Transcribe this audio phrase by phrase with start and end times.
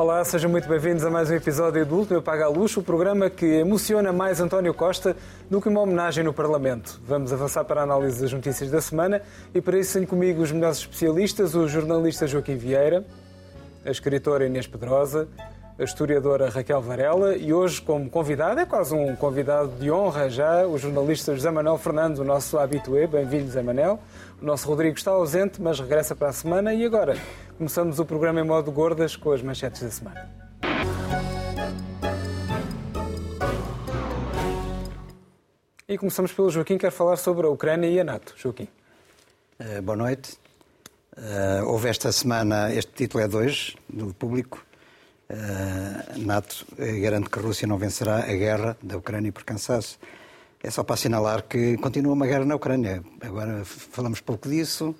[0.00, 3.28] Olá, sejam muito bem-vindos a mais um episódio do Último Paga a Luxo, o programa
[3.28, 5.14] que emociona mais António Costa
[5.50, 6.98] do que uma homenagem no Parlamento.
[7.04, 9.20] Vamos avançar para a análise das notícias da semana
[9.54, 13.04] e para isso tenho comigo os melhores especialistas, o jornalista Joaquim Vieira,
[13.84, 15.28] a escritora Inês Pedrosa,
[15.80, 20.66] a historiadora Raquel Varela e hoje como convidado, é quase um convidado de honra já,
[20.66, 23.06] o jornalista José Manuel Fernando, o nosso habitué.
[23.06, 23.98] Bem-vindo, José Manuel.
[24.42, 27.16] O nosso Rodrigo está ausente, mas regressa para a semana e agora
[27.56, 30.30] começamos o programa em modo gordas com as manchetes da semana.
[35.88, 38.34] E começamos pelo Joaquim, quer falar sobre a Ucrânia e a NATO.
[38.36, 38.68] Joaquim.
[39.58, 40.38] Uh, boa noite.
[41.16, 44.62] Uh, houve esta semana, este título é hoje, do público,
[46.16, 46.66] NATO
[47.00, 49.98] garante que a Rússia não vencerá a guerra da Ucrânia por cansaço.
[50.62, 53.02] É só para assinalar que continua uma guerra na Ucrânia.
[53.20, 54.94] Agora falamos pouco disso,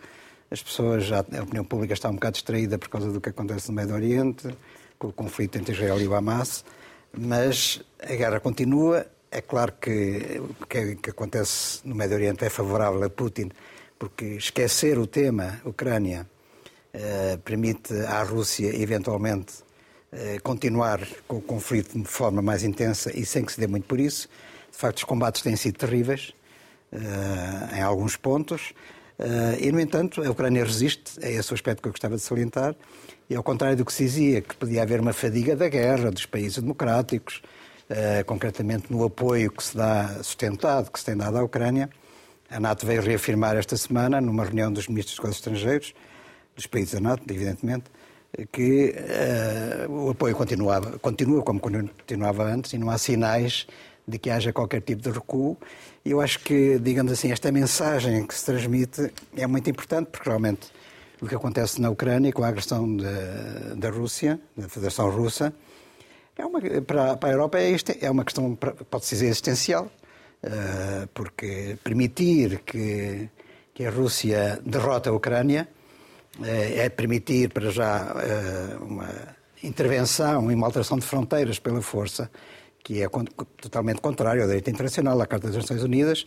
[0.51, 3.75] as pessoas, a opinião pública está um bocado distraída por causa do que acontece no
[3.75, 4.49] Médio Oriente,
[4.99, 6.65] com o conflito entre Israel e o Hamas,
[7.13, 9.07] mas a guerra continua.
[9.31, 13.51] É claro que o que, que acontece no Médio Oriente é favorável a Putin,
[13.97, 16.27] porque esquecer o tema Ucrânia
[16.95, 19.70] uh, permite à Rússia, eventualmente, eh,
[20.43, 24.01] continuar com o conflito de forma mais intensa e sem que se dê muito por
[24.01, 24.29] isso.
[24.71, 26.33] De facto, os combates têm sido terríveis
[26.93, 28.73] uh, em alguns pontos.
[29.19, 32.23] Uh, e, no entanto, a Ucrânia resiste, é esse o aspecto que eu gostava de
[32.23, 32.75] salientar,
[33.29, 36.27] e ao contrário do que se dizia, que podia haver uma fadiga da guerra dos
[36.27, 37.43] países democráticos,
[38.25, 41.91] concretamente no apoio que se dá sustentado, que se tem dado à Ucrânia,
[42.49, 45.95] a NATO veio reafirmar esta semana, numa reunião dos ministros dos Negócios Estrangeiros,
[46.57, 47.85] dos países da NATO, evidentemente,
[48.53, 48.95] que
[49.89, 53.67] uh, o apoio continuava, continua como continuava antes e não há sinais
[54.07, 55.57] de que haja qualquer tipo de recuo.
[56.05, 60.29] E eu acho que, digamos assim, esta mensagem que se transmite é muito importante, porque
[60.29, 60.71] realmente
[61.21, 65.53] o que acontece na Ucrânia com a agressão da, da Rússia, da Federação Russa,
[66.37, 69.91] é uma, para, para a Europa é, é uma questão, pode-se dizer, existencial,
[70.43, 73.29] uh, porque permitir que,
[73.75, 75.69] que a Rússia derrote a Ucrânia
[76.43, 79.09] é permitir para já eh, uma
[79.63, 82.31] intervenção e uma alteração de fronteiras pela força,
[82.83, 83.09] que é
[83.61, 86.25] totalmente contrário ao direito internacional, à Carta das Nações Unidas,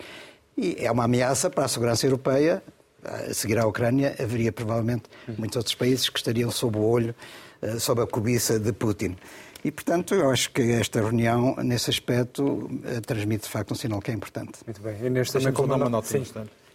[0.57, 2.61] e é uma ameaça para a segurança europeia.
[3.03, 5.03] A seguir à Ucrânia, haveria provavelmente
[5.37, 7.13] muitos outros países que estariam sob o olho,
[7.61, 9.17] eh, sob a cobiça de Putin.
[9.65, 13.99] E, portanto, eu acho que esta reunião, nesse aspecto, eh, transmite de facto um sinal
[13.99, 14.59] que é importante.
[14.65, 14.97] Muito bem.
[15.01, 16.23] E neste também como uma nota, Sim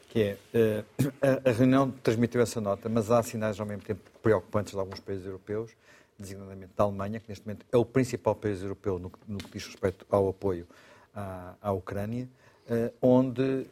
[0.08, 0.84] que é, eh,
[1.20, 5.00] a, a reunião transmitiu essa nota, mas há sinais ao mesmo tempo preocupantes de alguns
[5.00, 5.70] países europeus,
[6.18, 9.66] designadamente da Alemanha, que neste momento é o principal país europeu no, no que diz
[9.66, 10.66] respeito ao apoio
[11.14, 12.28] à, à Ucrânia,
[12.68, 13.66] eh, onde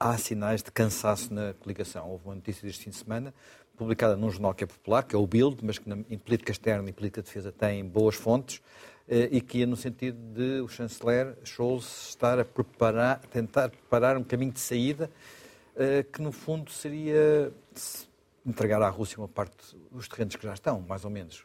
[0.00, 2.10] há sinais de cansaço na coligação.
[2.10, 3.34] Houve uma notícia deste fim de semana,
[3.76, 6.88] publicada num jornal que é popular, que é o Bild, mas que em política externa
[6.88, 8.62] e política de defesa tem boas fontes,
[9.08, 14.16] eh, e que ia no sentido de o chanceler Scholz estar a preparar, tentar preparar
[14.16, 15.10] um caminho de saída
[16.12, 17.52] que no fundo seria
[18.46, 21.44] entregar à Rússia uma parte dos terrenos que já estão, mais ou menos.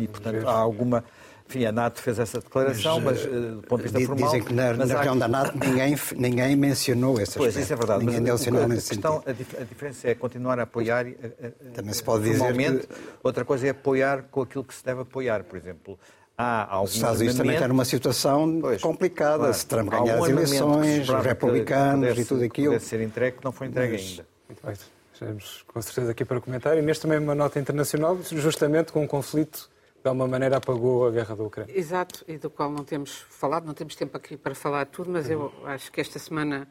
[0.00, 1.04] E, portanto, há alguma.
[1.48, 4.30] Enfim, a NATO fez essa declaração, mas, mas uh, do ponto de vista formal.
[4.30, 8.04] Dizem que na, na região da NATO ninguém, ninguém mencionou esse Pois, isso é verdade.
[8.04, 11.06] Ninguém mas mencionou a, questão, a, dif a, diferença é continuar a apoiar.
[11.06, 12.54] A, Também se pode dizer.
[12.54, 12.88] Que...
[13.22, 15.42] Outra coisa é apoiar com aquilo que se deve apoiar.
[15.42, 15.98] Por exemplo,
[16.36, 19.38] há Os Estados Unidos também estão numa situação pois, complicada.
[19.38, 19.54] Claro.
[19.54, 22.72] Se Trump ganhar as eleições, os republicanos pudesse, e tudo aquilo.
[22.72, 24.02] Pode ser entregue, não foi entregue Mas...
[24.02, 24.26] ainda.
[24.48, 24.74] Muito bem.
[25.12, 26.78] Estamos com certeza aqui para comentar.
[26.78, 29.68] E neste também uma nota internacional, justamente com um conflito
[30.02, 31.78] de alguma maneira apagou a guerra da Ucrânia.
[31.78, 35.28] Exato, e do qual não temos falado, não temos tempo aqui para falar tudo, mas
[35.28, 36.66] eu acho que esta semana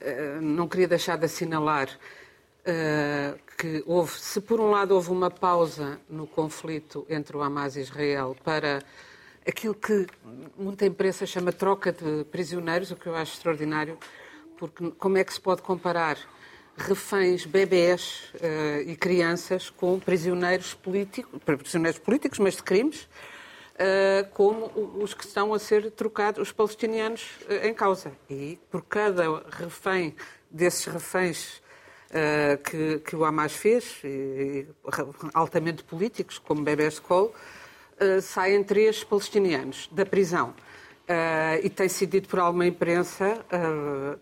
[0.00, 1.98] uh, não queria deixar de assinalar uh,
[3.56, 7.80] que houve, se por um lado houve uma pausa no conflito entre o Hamas e
[7.80, 8.82] Israel para
[9.46, 10.06] aquilo que
[10.56, 13.98] muita imprensa chama troca de prisioneiros, o que eu acho extraordinário,
[14.58, 16.18] porque como é que se pode comparar
[16.76, 23.02] reféns, bebés uh, e crianças com prisioneiros políticos, prisioneiros políticos, mas de crimes,
[23.74, 24.70] uh, como
[25.02, 28.12] os que estão a ser trocados, os palestinianos uh, em causa.
[28.28, 30.14] E por cada refém
[30.50, 31.59] desses reféns
[32.64, 34.66] que, que, o Hamas fez, e,
[35.32, 37.32] altamente políticos, como Bebé Skol,
[38.00, 40.52] uh, saem três palestinianos da prisão.
[41.10, 43.44] Uh, e tem sido dito por alguma imprensa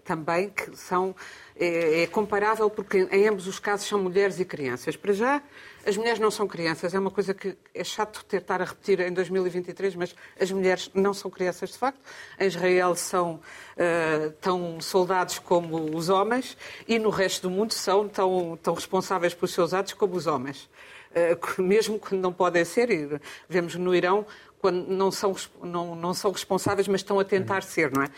[0.05, 1.14] também que são
[1.55, 4.96] é, é, comparável porque em ambos os casos são mulheres e crianças.
[4.96, 5.43] Para já,
[5.85, 9.00] as mulheres não são crianças, é uma coisa que é chato ter estar a repetir
[9.00, 12.00] em 2023, mas as mulheres não são crianças de facto.
[12.40, 16.56] Em Israel são uh, tão soldados como os homens
[16.87, 20.70] e no resto do mundo são tão, tão responsáveis pelos seus atos como os homens.
[21.58, 24.26] mesmo quando não podem ser, e vemos no Irão,
[24.60, 28.08] quando não são, não, não são responsáveis, mas estão a tentar ser, não é?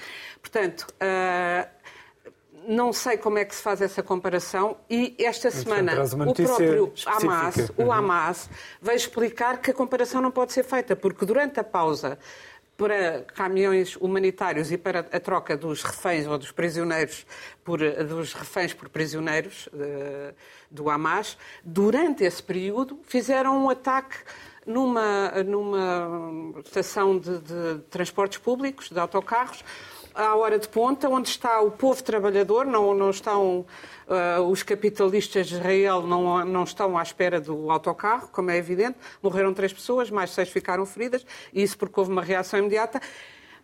[0.41, 0.87] Portanto,
[2.67, 7.57] não sei como é que se faz essa comparação e esta semana o próprio Hamas,
[7.77, 7.93] o uhum.
[7.93, 8.51] Hamas
[8.81, 12.19] vai explicar que a comparação não pode ser feita, porque durante a pausa
[12.77, 17.27] para caminhões humanitários e para a troca dos reféns ou dos prisioneiros
[17.63, 20.35] por, dos reféns por prisioneiros uh,
[20.71, 24.17] do Hamas, durante esse período fizeram um ataque
[24.71, 29.65] numa, numa estação de, de transportes públicos, de autocarros,
[30.15, 33.65] à hora de ponta, onde está o povo trabalhador, não, não estão
[34.09, 38.99] uh, os capitalistas de Israel não, não estão à espera do autocarro, como é evidente.
[39.23, 43.01] Morreram três pessoas, mais seis ficaram feridas, e isso porque houve uma reação imediata.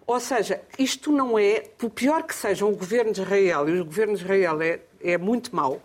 [0.06, 3.85] Ou seja, isto não é, por pior que seja o governo de Israel, e o
[3.85, 5.82] governo de Israel é, é muito mau,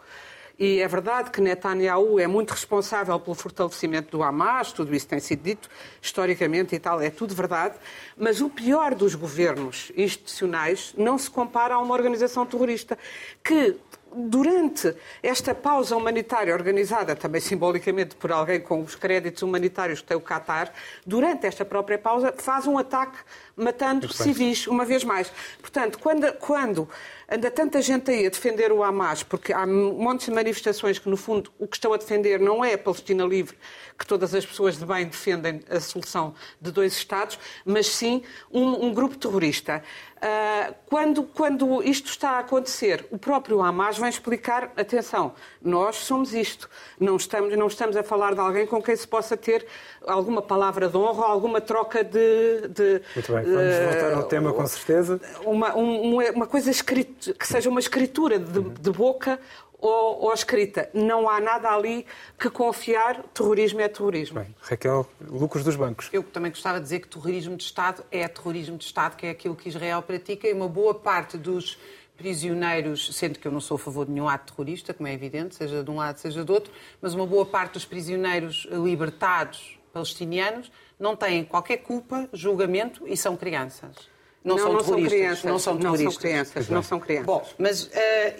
[0.61, 5.19] e é verdade que Netanyahu é muito responsável pelo fortalecimento do Hamas, tudo isso tem
[5.19, 5.67] sido dito
[5.99, 7.73] historicamente e tal, é tudo verdade,
[8.15, 12.95] mas o pior dos governos institucionais não se compara a uma organização terrorista
[13.43, 13.75] que
[14.13, 20.17] durante esta pausa humanitária organizada, também simbolicamente por alguém com os créditos humanitários que tem
[20.17, 20.71] o Qatar,
[21.05, 23.17] durante esta própria pausa faz um ataque
[23.55, 25.31] matando civis, uma vez mais.
[25.59, 26.89] Portanto, quando, quando
[27.31, 31.15] anda tanta gente aí a defender o Hamas, porque há montes de manifestações que, no
[31.15, 33.57] fundo, o que estão a defender não é a Palestina livre,
[33.97, 38.87] que todas as pessoas de bem defendem a solução de dois Estados, mas sim um,
[38.87, 39.81] um grupo terrorista.
[40.21, 46.31] Uh, quando, quando isto está a acontecer, o próprio Hamas vai explicar: atenção, nós somos
[46.35, 46.69] isto.
[46.99, 49.65] Não estamos, não estamos a falar de alguém com quem se possa ter
[50.05, 52.67] alguma palavra de honra, alguma troca de.
[52.67, 55.19] de Muito bem, vamos uh, voltar ao tema com certeza.
[55.43, 59.39] Uma, um, uma coisa escrita, que seja uma escritura de, de boca
[59.81, 60.89] ou, ou, escrita.
[60.93, 62.05] Não há nada ali
[62.37, 63.23] que confiar.
[63.33, 64.39] Terrorismo é terrorismo.
[64.39, 66.09] Bem, Raquel, lucros dos bancos.
[66.13, 69.31] Eu também gostava de dizer que terrorismo de Estado é terrorismo de Estado, que é
[69.31, 71.79] aquilo que Israel pratica, e uma boa parte dos
[72.15, 75.55] prisioneiros, sendo que eu não sou a favor de nenhum ato terrorista, como é evidente,
[75.55, 76.71] seja de um lado, seja do outro,
[77.01, 83.35] mas uma boa parte dos prisioneiros libertados palestinianos não têm qualquer culpa, julgamento e são
[83.35, 84.09] crianças.
[84.43, 85.43] Não, não, são, não são crianças.
[85.43, 86.05] Não são terroristas.
[86.05, 86.69] Não são crianças.
[86.69, 87.25] Não são crianças.
[87.25, 87.89] Bom, mas uh,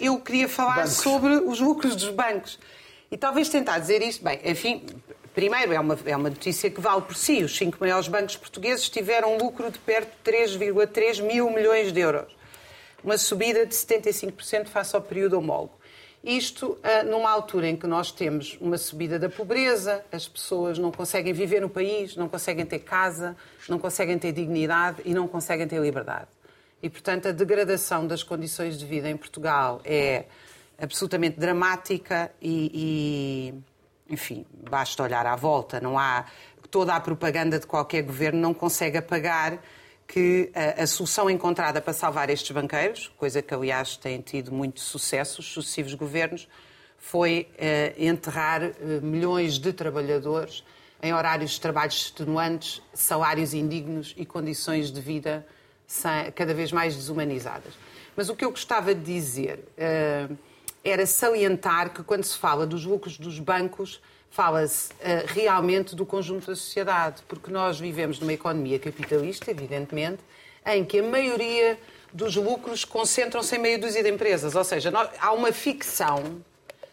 [0.00, 0.92] eu queria falar bancos.
[0.94, 2.58] sobre os lucros dos bancos.
[3.10, 4.24] E talvez tentar dizer isto.
[4.24, 4.84] Bem, enfim,
[5.34, 7.44] primeiro é uma, é uma notícia que vale por si.
[7.44, 12.00] Os cinco maiores bancos portugueses tiveram um lucro de perto de 3,3 mil milhões de
[12.00, 12.34] euros.
[13.04, 15.81] Uma subida de 75% face ao período homólogo.
[16.24, 20.92] Isto uh, numa altura em que nós temos uma subida da pobreza, as pessoas não
[20.92, 23.36] conseguem viver no país, não conseguem ter casa,
[23.68, 26.28] não conseguem ter dignidade e não conseguem ter liberdade.
[26.80, 30.26] E, portanto, a degradação das condições de vida em Portugal é
[30.80, 33.54] absolutamente dramática e,
[34.08, 35.80] e enfim, basta olhar à volta.
[35.80, 36.24] Não há
[36.70, 39.58] toda a propaganda de qualquer governo não consegue apagar
[40.06, 44.80] que a, a, solução encontrada para salvar estes banqueiros, coisa que aliás tem tido muito
[44.80, 46.48] sucesso, os sucessivos governos,
[46.98, 48.72] foi uh, enterrar uh,
[49.02, 50.64] milhões de trabalhadores
[51.02, 55.44] em horários de trabalho extenuantes, salários indignos e condições de vida
[56.34, 57.74] cada vez mais desumanizadas.
[58.14, 59.64] Mas o que eu gostava de dizer
[60.84, 64.00] era salientar que quando se fala dos lucros dos bancos,
[64.32, 70.20] fala-se uh, realmente do conjunto da sociedade, porque nós vivemos numa economia capitalista, evidentemente,
[70.66, 71.78] em que a maioria
[72.12, 74.54] dos lucros concentram-se em meia dúzia de empresas.
[74.54, 76.42] Ou seja, nós, há uma ficção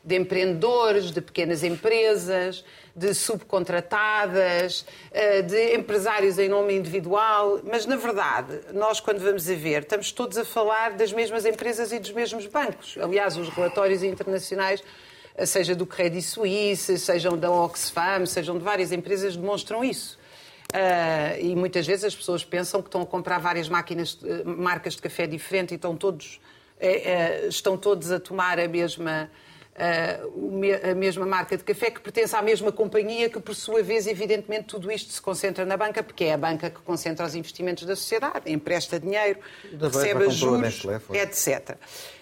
[0.03, 2.65] de empreendedores, de pequenas empresas,
[2.95, 9.55] de subcontratadas, eh, de empresários em nome individual, mas na verdade, nós quando vamos a
[9.55, 12.97] ver, estamos todos a falar das mesmas empresas e dos mesmos bancos.
[13.01, 14.83] Aliás, os relatórios internacionais
[15.45, 20.17] seja do Credit Suisse, sejam da Oxfam, sejam de várias empresas, demonstram isso.
[20.69, 24.95] Uh, e muitas vezes as pessoas pensam que estão a comprar várias máquinas, uh, marcas
[24.95, 26.39] de café diferentes e estão todos,
[26.77, 29.31] uh, estão todos a tomar a mesma,
[30.83, 34.65] a mesma marca de café que pertence à mesma companhia que, por sua vez, evidentemente,
[34.65, 37.95] tudo isto se concentra na banca, porque é a banca que concentra os investimentos da
[37.95, 39.39] sociedade, empresta dinheiro,
[39.81, 41.77] recebe juros, etc.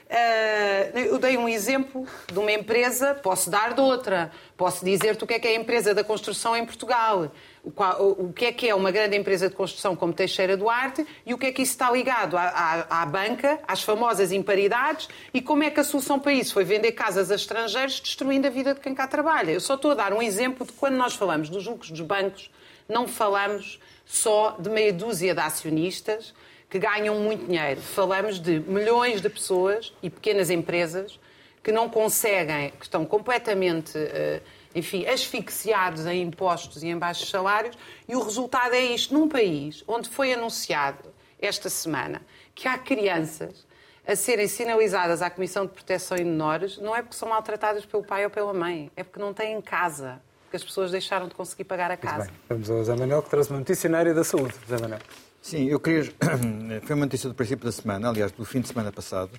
[0.10, 4.32] Uh, eu dei um exemplo de uma empresa, posso dar de outra.
[4.56, 7.30] Posso dizer-te o que é que é a empresa da construção em Portugal.
[7.62, 11.38] O, que é que é uma grande empresa de construção como Teixeira Duarte e o
[11.38, 15.64] que é que isso está ligado à, à, à, banca, às famosas imparidades e como
[15.64, 18.80] é que a solução para isso foi vender casas a estrangeiros destruindo a vida de
[18.80, 19.52] quem cá trabalha.
[19.52, 22.50] Eu só estou a dar um exemplo de quando nós falamos dos lucros dos bancos,
[22.88, 26.34] não falamos só de meia dúzia de acionistas,
[26.70, 27.82] que ganham muito dinheiro.
[27.82, 31.20] Falamos de milhões de pessoas e pequenas empresas
[31.64, 34.42] que não conseguem, que estão completamente uh,
[34.74, 39.84] enfim, asfixiados em impostos e em baixos salários, e o resultado é isto num país
[39.88, 42.22] onde foi anunciado esta semana
[42.54, 43.66] que há crianças
[44.06, 48.04] a serem sinalizadas à Comissão de Proteção de Menores, não é porque são maltratadas pelo
[48.04, 51.66] pai ou pela mãe, é porque não têm casa, porque as pessoas deixaram de conseguir
[51.66, 52.30] pagar a casa.
[52.48, 54.54] Vamos ao Zé Manuel, que traz uma notícia na área da saúde.
[54.70, 55.02] Zé Manuel.
[55.48, 56.04] Sim, eu queria.
[56.84, 59.32] Foi uma notícia do princípio da semana, aliás, do fim de semana passado.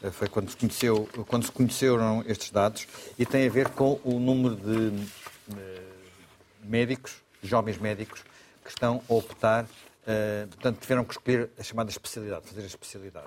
[0.00, 2.86] Eh, foi quando se, conheceu, quando se conheceram estes dados
[3.18, 4.92] e tem a ver com o número de
[5.58, 5.82] eh,
[6.62, 8.22] médicos, jovens médicos,
[8.62, 9.66] que estão a optar,
[10.50, 13.26] portanto, tiveram que escolher a chamada especialidade, fazer a especialidade.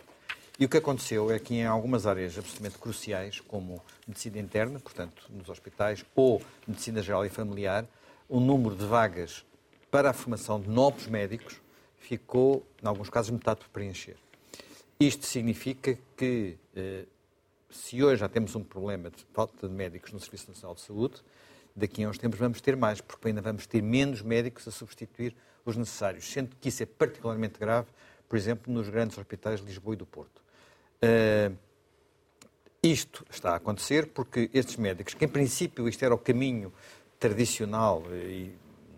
[0.57, 5.23] E o que aconteceu é que em algumas áreas absolutamente cruciais, como medicina interna, portanto,
[5.29, 7.85] nos hospitais, ou medicina geral e familiar,
[8.29, 9.43] o número de vagas
[9.91, 11.59] para a formação de novos médicos
[11.99, 14.17] ficou, em alguns casos, metade por preencher.
[14.99, 17.05] Isto significa que, eh,
[17.69, 21.21] se hoje já temos um problema de falta de médicos no Serviço Nacional de Saúde,
[21.75, 25.35] daqui a uns tempos vamos ter mais, porque ainda vamos ter menos médicos a substituir
[25.65, 27.87] os necessários, sendo que isso é particularmente grave,
[28.27, 30.41] por exemplo, nos grandes hospitais de Lisboa e do Porto.
[31.01, 31.55] Uh,
[32.81, 36.73] isto está a acontecer porque estes médicos, que em princípio isto era o caminho
[37.19, 38.53] tradicional e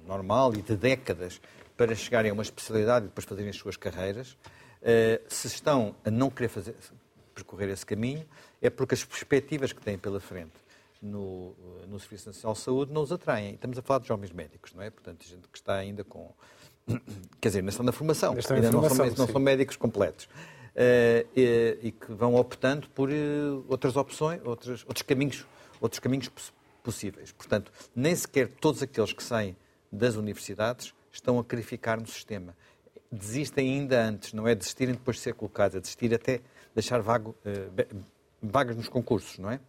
[0.06, 1.42] normal e de décadas
[1.82, 6.12] para chegarem a uma especialidade e depois fazerem as suas carreiras, uh, se estão a
[6.12, 6.76] não querer fazer,
[7.34, 8.24] percorrer esse caminho,
[8.62, 10.54] é porque as perspectivas que têm pela frente
[11.02, 11.56] no,
[11.88, 13.56] no Serviço Nacional de Saúde não os atraem.
[13.56, 14.92] Estamos a falar de jovens médicos, não é?
[14.92, 16.32] Portanto, gente que está ainda com.
[17.42, 20.30] Quer dizer, ainda estão na formação, ainda, ainda não, são, não são médicos completos.
[20.76, 23.16] Eh, e, e, que vão optando por eh,
[23.68, 25.48] outras opções, outros, outros caminhos,
[25.82, 26.32] outros caminhos
[26.84, 27.32] possíveis.
[27.32, 29.58] Portanto, nem sequer todos aqueles que saem
[29.92, 32.56] das universidades estão a qualificar no sistema.
[33.12, 36.40] Desistem ainda antes, não é desistirem depois de ser colocados, é desistir até
[36.74, 38.04] deixar vago, uh,
[38.42, 39.60] vagas nos concursos, não é?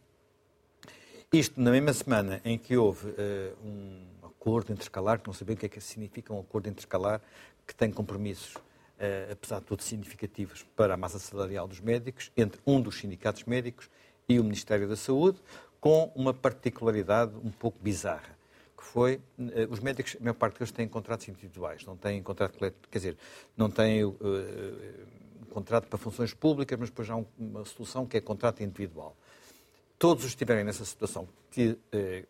[1.33, 5.59] Isto na mesma semana em que houve uh, um acordo intercalar, que não sabia o
[5.59, 7.21] que é que significa um acordo intercalar,
[7.67, 8.55] que tem compromissos
[9.03, 13.45] uh, apesar de tudo significativos, para a massa salarial dos médicos, entre um dos sindicatos
[13.45, 13.91] médicos
[14.29, 15.41] e o Ministério da Saúde,
[15.81, 18.39] com uma particularidade um pouco bizarra,
[18.83, 22.59] que foi, uh, os médicos, a maior parte deles têm contratos individuais, não têm contrato
[22.59, 23.17] coletivo, quer dizer,
[23.57, 24.19] não têm uh,
[25.51, 29.17] contrato para funções públicas, mas depois há um, uma solução que é contrato individual.
[29.99, 31.79] Todos os que estiverem nessa situação, que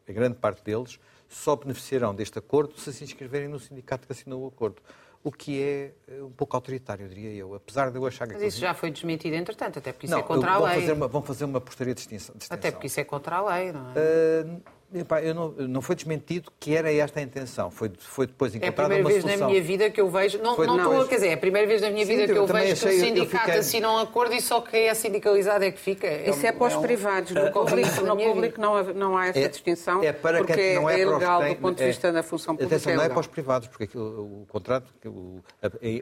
[0.06, 4.42] a grande parte deles, só beneficiarão deste acordo se se inscreverem no sindicato que assinou
[4.42, 4.82] o acordo
[5.24, 7.54] o que é eh, um pouco autoritário, diria eu.
[7.54, 8.34] Apesar de eu achar que.
[8.34, 10.80] Mas isso já foi desmentido, entretanto, até porque isso não, é contra a lei.
[10.80, 12.34] Fazer uma, vão fazer uma portaria de extinção.
[12.50, 13.92] Até porque isso é contra a lei, não é?
[13.92, 14.62] Uh,
[14.94, 17.70] Epá, eu não, não foi desmentido que era esta a intenção.
[17.70, 19.30] Foi, foi depois encontrada uma solução.
[19.30, 20.38] É a primeira vez na minha vida que eu vejo...
[20.38, 22.32] Não, foi, não, não estou, quer dizer, é a primeira vez na minha Sim, vida
[22.32, 23.60] que eu, vejo achei, que o sindicato fiquei...
[23.60, 26.06] assina um acordo e só quem é sindicalizado é que fica.
[26.06, 26.82] É Isso é para os é um...
[26.82, 27.32] privados.
[27.32, 30.74] No público, no público não, há, não há essa é, distinção é para porque que
[30.74, 32.76] não é, é ilegal tem, do ponto de vista da função pública.
[32.76, 35.42] Atenção, não é para os privados, porque aquilo, o contrato, o,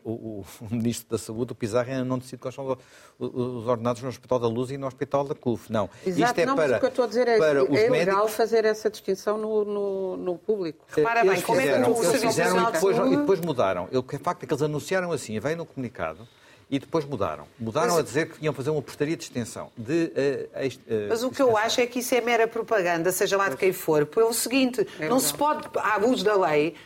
[0.04, 2.76] o, o, o, Ministro da Saúde, o Pizarro, ainda não decide quais são
[3.18, 5.70] os ordenados no Hospital da Luz e no Hospital da CUF.
[5.70, 5.88] Não.
[6.06, 8.64] Exato, Isto é não, para, o que eu estou a dizer é, é ilegal fazer
[8.64, 10.84] essa distinção no no, no, público.
[10.88, 13.88] Repara bem, como fizeram, é que o Serviço fizeram e depois, e depois mudaram.
[13.92, 16.26] O é facto é que eles anunciaram assim, veio no comunicado,
[16.70, 17.46] e depois mudaram.
[17.58, 19.70] Mudaram a dizer que iam fazer uma portaria de extensão.
[19.76, 20.12] De,
[20.54, 23.48] uh, uh, Mas o que eu acho é que isso é mera propaganda, seja lá
[23.48, 24.06] de quem for.
[24.06, 26.76] Pelo seguinte, é não se pode, à luz da lei,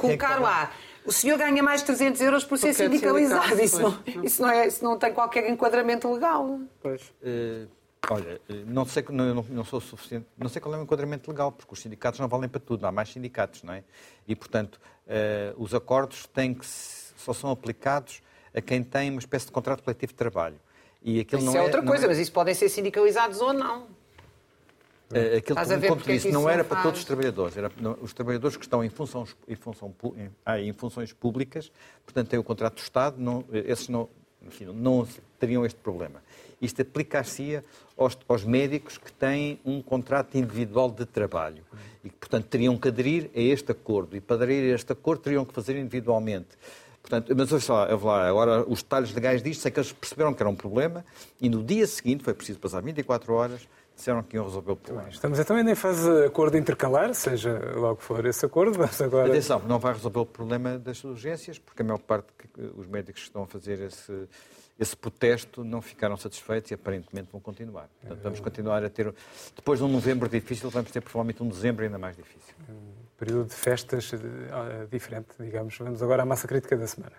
[0.00, 0.70] colocar lá.
[1.04, 3.60] O senhor ganha mais de 300 euros por ser é sindicalizado.
[3.60, 6.60] Isso não, isso, não é, isso não tem qualquer enquadramento legal.
[6.80, 7.02] Pois.
[7.20, 7.66] Uh...
[8.10, 11.72] Olha, não sei, não, não sou suficiente, não sei qual é o enquadramento legal, porque
[11.72, 13.84] os sindicatos não valem para tudo, há mais sindicatos, não é?
[14.26, 18.20] E, portanto, uh, os acordos têm que, só são aplicados
[18.52, 20.56] a quem tem uma espécie de contrato coletivo de trabalho.
[21.00, 22.08] E aquilo isso não é, é outra coisa, é...
[22.08, 23.82] mas isso podem ser sindicalizados ou não.
[23.82, 28.64] Uh, aquilo, como disse, não era para todos os trabalhadores, era não, os trabalhadores que
[28.64, 31.70] estão em, funções, em, função, em, ah, em funções públicas,
[32.04, 34.08] portanto têm o contrato do Estado, não, esses não,
[34.40, 35.06] enfim, não
[35.38, 36.22] teriam este problema.
[36.62, 37.60] Isto aplicar-se
[37.98, 41.64] aos, aos, médicos que têm um contrato individual de trabalho
[42.04, 44.16] e que, portanto, teriam que aderir a este acordo.
[44.16, 46.56] E para aderir a este acordo teriam que fazer individualmente.
[47.02, 50.40] Portanto, mas ouça lá, lá, agora os detalhes legais disto, sei que eles perceberam que
[50.40, 51.04] era um problema
[51.40, 55.08] e no dia seguinte, foi preciso passar 24 horas, disseram que iam resolver o problema.
[55.08, 59.28] Estamos então ainda em fase de acordo intercalar, seja logo for esse acordo, mas agora...
[59.28, 63.28] Atenção, não vai resolver o problema das urgências, porque a maior parte dos médicos que
[63.28, 64.28] estão a fazer esse
[64.78, 67.88] esse protesto não ficaram satisfeitos e aparentemente vão continuar.
[68.00, 69.14] Portanto, vamos continuar a ter.
[69.54, 72.54] Depois de um novembro difícil, vamos ter provavelmente um dezembro ainda mais difícil.
[72.68, 74.18] Um período de festas uh,
[74.90, 75.76] diferente, digamos.
[75.78, 77.14] Vamos agora à massa crítica da semana.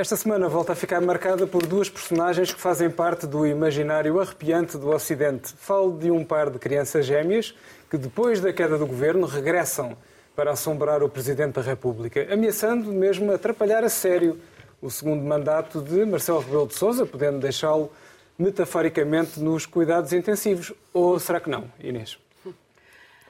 [0.00, 4.78] Esta semana volta a ficar marcada por duas personagens que fazem parte do imaginário arrepiante
[4.78, 5.52] do Ocidente.
[5.56, 7.52] Falo de um par de crianças gêmeas
[7.90, 9.96] que, depois da queda do governo, regressam
[10.38, 14.38] para assombrar o Presidente da República, ameaçando mesmo atrapalhar a sério
[14.80, 17.90] o segundo mandato de Marcelo Rebelo de Sousa, podendo deixá-lo
[18.38, 20.72] metaforicamente nos cuidados intensivos.
[20.94, 22.18] Ou será que não, Inês?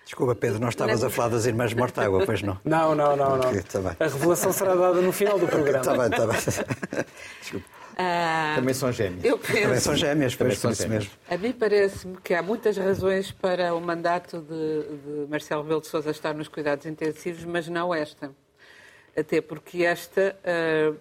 [0.05, 2.59] Desculpa, Pedro, não estavas a falar das irmãs Mortágua, pois não?
[2.63, 3.39] Não, não, não.
[3.39, 3.49] não.
[3.49, 3.97] Ok, tá.
[3.99, 5.79] A revelação será dada no final do programa.
[5.79, 7.05] Está bem, está bem.
[7.41, 7.67] Desculpa.
[8.55, 9.25] Também são gêmeos.
[9.25, 11.05] Eu Também penso, são gêmeas, Também pois, são isso gêmeas.
[11.05, 11.19] mesmo.
[11.29, 15.89] a mim parece-me que há muitas razões para o mandato de, de Marcelo Rebelo de
[15.89, 18.31] Sousa estar nos cuidados intensivos, mas não esta.
[19.17, 20.95] Até porque esta ah,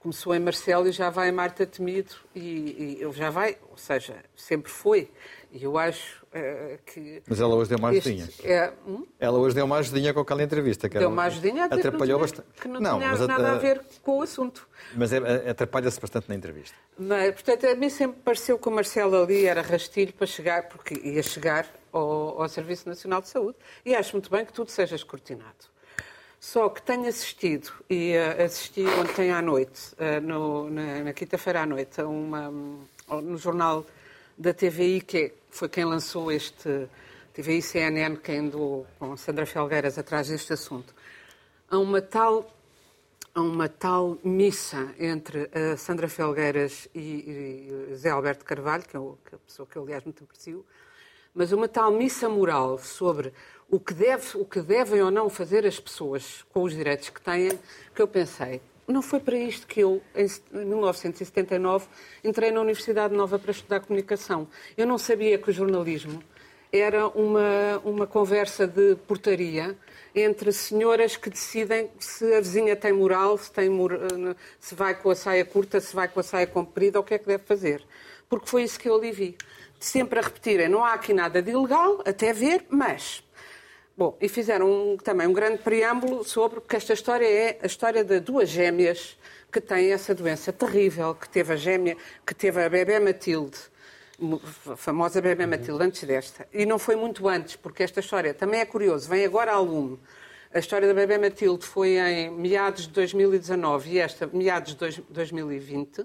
[0.00, 4.16] começou em Marcelo e já vai em Marta Temido e, e já vai, ou seja,
[4.36, 5.10] sempre foi.
[5.52, 7.22] E eu acho ah, que...
[7.28, 8.28] Mas ela hoje deu este ajudinha.
[8.44, 9.06] é, hum?
[9.20, 10.88] Ela hoje deu uma ajudinha com aquela entrevista.
[10.88, 12.60] Que Deu uma ajudinha a que Atrapalhou não tinha, bastante.
[12.62, 14.68] que não, tinha mas nada a a- ver com o assunto.
[14.96, 16.76] Mas é- é- atrapalha-se bastante na entrevista.
[16.98, 20.94] Mas, portanto, a mim sempre pareceu que o Marcelo ali era rastilho para chegar, porque
[21.06, 23.56] ia chegar ao, ao Serviço Nacional de Saúde.
[23.84, 25.72] E acho muito bem que tudo seja escrutinado.
[26.40, 31.62] Só que tenho assistido, e eh, assisti ontem à noite, eh, no- na, na quinta-feira
[31.62, 33.86] à noite, a uma, no jornal
[34.36, 36.88] da TVI, que foi quem lançou este
[37.32, 40.94] TVI CNN, quem andou com Sandra Felgueiras atrás deste assunto,
[41.70, 42.50] a uma tal
[43.36, 49.00] a uma tal missa entre a Sandra Felgueiras e, e Zé Alberto Carvalho, que é,
[49.00, 50.64] o- que é a pessoa que eu, aliás, muito aprecio,
[51.34, 53.32] mas uma tal missa moral sobre
[53.68, 57.20] o que, deve, o que devem ou não fazer as pessoas com os direitos que
[57.20, 57.58] têm,
[57.92, 61.86] que eu pensei, não foi para isto que eu, em 1979,
[62.22, 64.46] entrei na Universidade Nova para estudar comunicação.
[64.76, 66.22] Eu não sabia que o jornalismo
[66.72, 69.76] era uma, uma conversa de portaria
[70.14, 73.98] entre senhoras que decidem se a vizinha tem moral, se, tem mor-
[74.60, 77.18] se vai com a saia curta, se vai com a saia comprida, o que é
[77.18, 77.82] que deve fazer.
[78.28, 79.36] Porque foi isso que eu ali vi.
[79.80, 83.23] Sempre a repetirem, não há aqui nada de ilegal, até ver, mas...
[83.96, 88.02] Bom, e fizeram um- também um grande preâmbulo sobre que esta história é a história
[88.02, 89.16] de duas gêmeas
[89.52, 93.56] que têm essa doença terrível, que teve a gêmea, que teve a bebê Matilde,
[94.68, 96.48] a famosa bebê Matilde, antes desta.
[96.52, 100.00] E não foi muito antes, porque esta história também é curioso, vem agora ao lume.
[100.52, 105.00] A história da bebê Matilde foi em meados de 2019 e esta meados de dois-
[105.08, 106.04] 2020.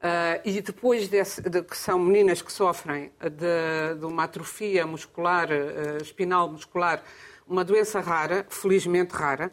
[0.00, 5.48] Ah, e depois desse, de, que são meninas que sofrem de, de uma atrofia muscular,
[5.50, 7.02] ah, espinal muscular,
[7.46, 9.50] uma doença rara, felizmente rara,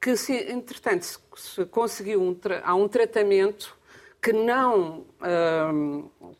[0.00, 3.76] que se, entretanto se, se conseguiu um, há um tratamento
[4.22, 5.70] que não ah,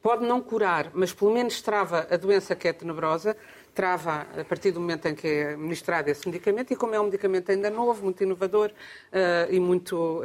[0.00, 3.36] pode não curar, mas pelo menos trava a doença que é tenebrosa,
[3.74, 7.04] trava a partir do momento em que é ministrado esse medicamento, e como é um
[7.04, 8.70] medicamento ainda novo, muito inovador
[9.50, 10.22] e muito.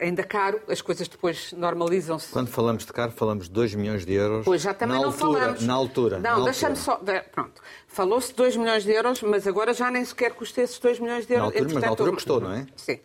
[0.00, 2.30] Ainda caro, as coisas depois normalizam-se.
[2.32, 4.44] Quando falamos de caro, falamos de 2 milhões de euros.
[4.44, 5.62] Pois já também na não altura, falamos.
[5.66, 6.18] Na altura.
[6.18, 6.96] Não, na deixa-me só.
[6.98, 7.60] de- Pronto.
[7.86, 11.34] Falou-se 2 milhões de euros, mas agora já nem sequer custa esses 2 milhões de
[11.34, 11.48] euros.
[11.52, 12.66] altura, mas na altura custou, não é?
[12.76, 13.00] Sim.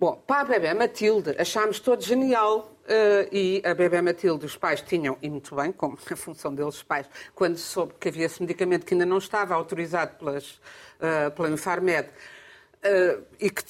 [0.00, 2.74] Bom, para a bebê Matilde, achámos todos genial.
[2.90, 6.76] eh, e a bebê Matilde, os pais tinham, e muito bem, como a função deles,
[6.76, 10.58] os pais, quando soube que havia esse medicamento que ainda não estava autorizado pelas,
[10.98, 12.08] eh, pela Infarmed,
[12.80, 13.62] eh, e que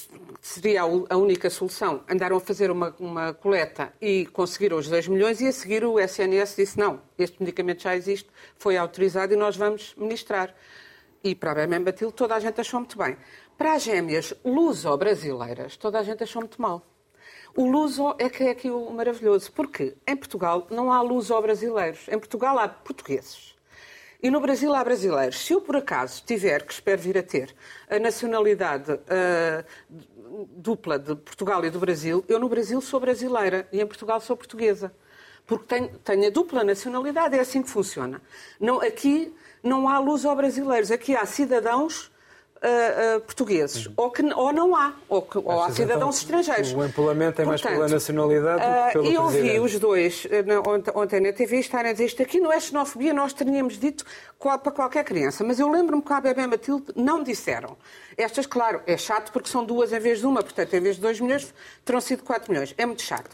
[0.42, 5.40] seria a única solução, andaram a fazer uma, uma coleta e conseguiram os 2 milhões
[5.40, 9.56] e a seguir o SNS disse não, este medicamento já existe, foi autorizado e nós
[9.56, 10.54] vamos ministrar.
[11.24, 13.16] E para a bebê Matilde toda a gente achou muito bem.
[13.56, 16.82] Para as gêmeas luso-brasileiras, toda a gente achou muito mal.
[17.56, 22.06] O luso é que é aqui o maravilhoso, porque em Portugal não há luso-brasileiros.
[22.08, 23.57] Em Portugal há portugueses.
[24.20, 25.38] E no Brasil há brasileiros.
[25.38, 27.54] Se eu, por acaso, tiver, que espero vir a ter,
[27.88, 29.64] a nacionalidade ah,
[30.50, 34.36] dupla de Portugal e do Brasil, eu no Brasil sou brasileira e em Portugal sou
[34.36, 34.92] portuguesa.
[35.46, 38.20] Porque tenho, tenho a dupla nacionalidade, é assim que funciona.
[38.60, 42.10] Não, aqui não há luso-brasileiros, aqui há cidadãos
[42.62, 43.88] ah, portugueses.
[43.96, 46.72] Ou, que, ou não há, ou, que- ou há cidadãos então, estrangeiros.
[46.74, 50.26] o empolamento é mais Portanto, pela nacionalidade do que ah, pelo E ouvi os dois
[50.46, 54.04] na- ontem na TV estarem a dizer isto aqui não é xenofobia, nós teríamos dito
[54.38, 55.44] qual- para qualquer criança.
[55.44, 57.76] Mas eu lembro-me que a bebê Matilde não disseram.
[58.16, 61.02] Estas, claro, é chato porque são duas em vez de uma, portanto, em vez de
[61.02, 61.52] 2 milhões,
[61.84, 62.74] terão sido 4 milhões.
[62.76, 63.30] É muito chato.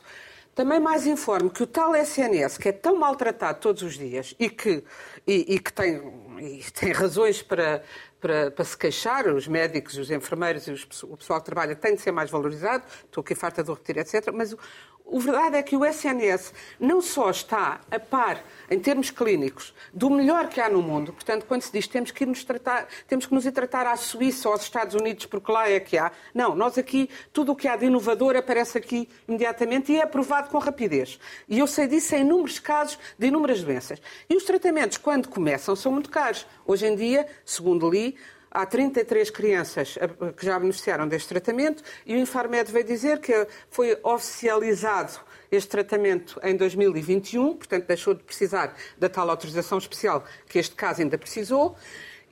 [0.54, 4.48] Também mais informo que o tal SNS, que é tão maltratado todos os dias e
[4.48, 4.84] que,
[5.26, 5.96] e, e que tem,
[6.38, 7.82] e tem razões para,
[8.20, 11.96] para, para se queixar, os médicos, os enfermeiros e os o pessoal que trabalha tem
[11.96, 14.32] de ser mais valorizado, estou aqui farta de repetir, etc.
[14.32, 14.58] Mas o,
[15.06, 20.08] a verdade é que o SNS não só está a par, em termos clínicos, do
[20.10, 23.34] melhor que há no mundo, portanto, quando se diz temos que, nos tratar, temos que
[23.34, 26.54] nos ir tratar à Suíça ou aos Estados Unidos porque lá é que há, não,
[26.54, 30.58] nós aqui, tudo o que há de inovador aparece aqui imediatamente e é aprovado com
[30.58, 31.20] rapidez.
[31.48, 34.00] E eu sei disso em inúmeros casos de inúmeras doenças.
[34.28, 36.46] E os tratamentos, quando começam, são muito caros.
[36.66, 38.16] Hoje em dia, segundo li,
[38.54, 43.48] Há 33 crianças eh, que já beneficiaram deste tratamento e o Infarmed veio dizer que
[43.68, 45.18] foi oficializado
[45.50, 51.02] este tratamento em 2021, portanto deixou de precisar da tal autorização especial que este caso
[51.02, 51.76] ainda precisou.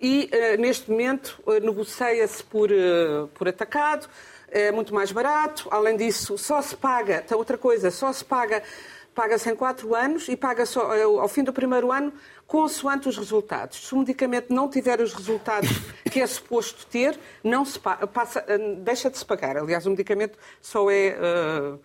[0.01, 2.71] E uh, neste momento uh, negocia-se por,
[3.35, 4.09] por atacado,
[4.49, 8.63] é muito mais barato, além disso só se paga, outra coisa, só se paga
[9.14, 12.12] paga-se em 4 anos e paga só, ao fim do primeiro ano
[12.46, 13.87] consoante os resultados.
[13.87, 15.70] Se o medicamento não tiver os resultados
[16.11, 18.44] que é suposto ter, não se passa,
[18.79, 19.57] deixa de se pagar.
[19.57, 21.81] Aliás, o medicamento só é uh,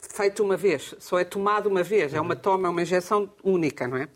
[0.00, 2.14] feito uma vez, só é tomado uma vez.
[2.14, 4.08] É uma toma, é uma injeção única, não é?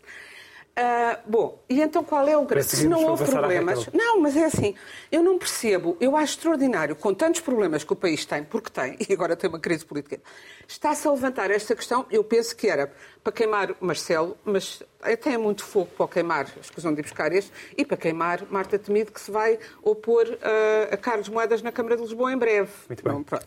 [0.77, 2.67] Uh, bom, e então qual é o grande...
[2.67, 3.87] Se não houve problemas...
[3.91, 4.75] Não, mas é assim,
[5.11, 8.95] eu não percebo, eu acho extraordinário, com tantos problemas que o país tem, porque tem,
[9.09, 10.21] e agora tem uma crise política,
[10.67, 15.37] está-se a levantar esta questão, eu penso que era para queimar Marcelo, mas até é
[15.37, 19.19] muito fogo para queimar, escusam de ir buscar este, e para queimar Marta Temido, que
[19.19, 22.69] se vai opor uh, a Carlos Moedas na Câmara de Lisboa em breve.
[22.87, 23.23] Muito bem.
[23.23, 23.45] pronto.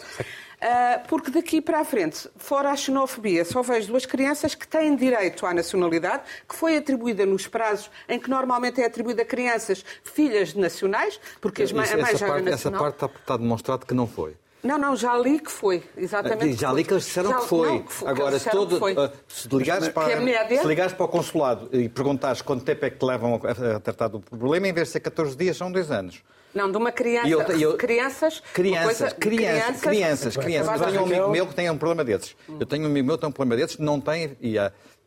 [0.61, 4.95] Uh, porque daqui para a frente, fora a xenofobia, só vejo duas crianças que têm
[4.95, 9.83] direito à nacionalidade, que foi atribuída nos prazos em que normalmente é atribuída a crianças
[10.05, 12.55] filhas de nacionais, porque as mães, a mãe já parte, nacional.
[12.55, 14.37] Essa parte está, está demonstrado que não foi.
[14.63, 16.61] Não, não, já li que foi, exatamente.
[16.61, 17.69] Já li que eles disseram já, que foi.
[17.69, 18.93] Não, que Agora, todo, foi.
[18.93, 22.99] Uh, se, ligares para, se ligares para o consulado e perguntares quanto tempo é que
[22.99, 25.91] te levam a, a tratar do problema, em vez de ser 14 dias, são 2
[25.91, 26.23] anos.
[26.55, 27.29] Não, de uma criança.
[27.29, 30.81] Eu, eu, crianças, crianças, coisa, crianças, crianças, crianças.
[30.81, 32.37] Eu tenho um amigo meu que tem um problema desses.
[32.59, 34.57] Eu tenho um amigo meu que tem um problema desses, não tem, e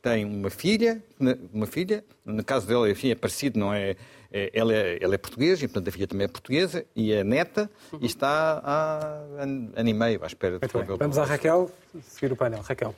[0.01, 1.01] tem uma filha,
[1.53, 3.95] uma filha, no caso dele, enfim, é parecido, não é?
[4.31, 7.23] é ela é, ela é portuguesa, e portanto a filha também é portuguesa, e é
[7.23, 7.99] neta, uhum.
[8.01, 12.61] e está há ano e meio à espera de Vamos à Raquel, seguir o painel.
[12.61, 12.93] Raquel.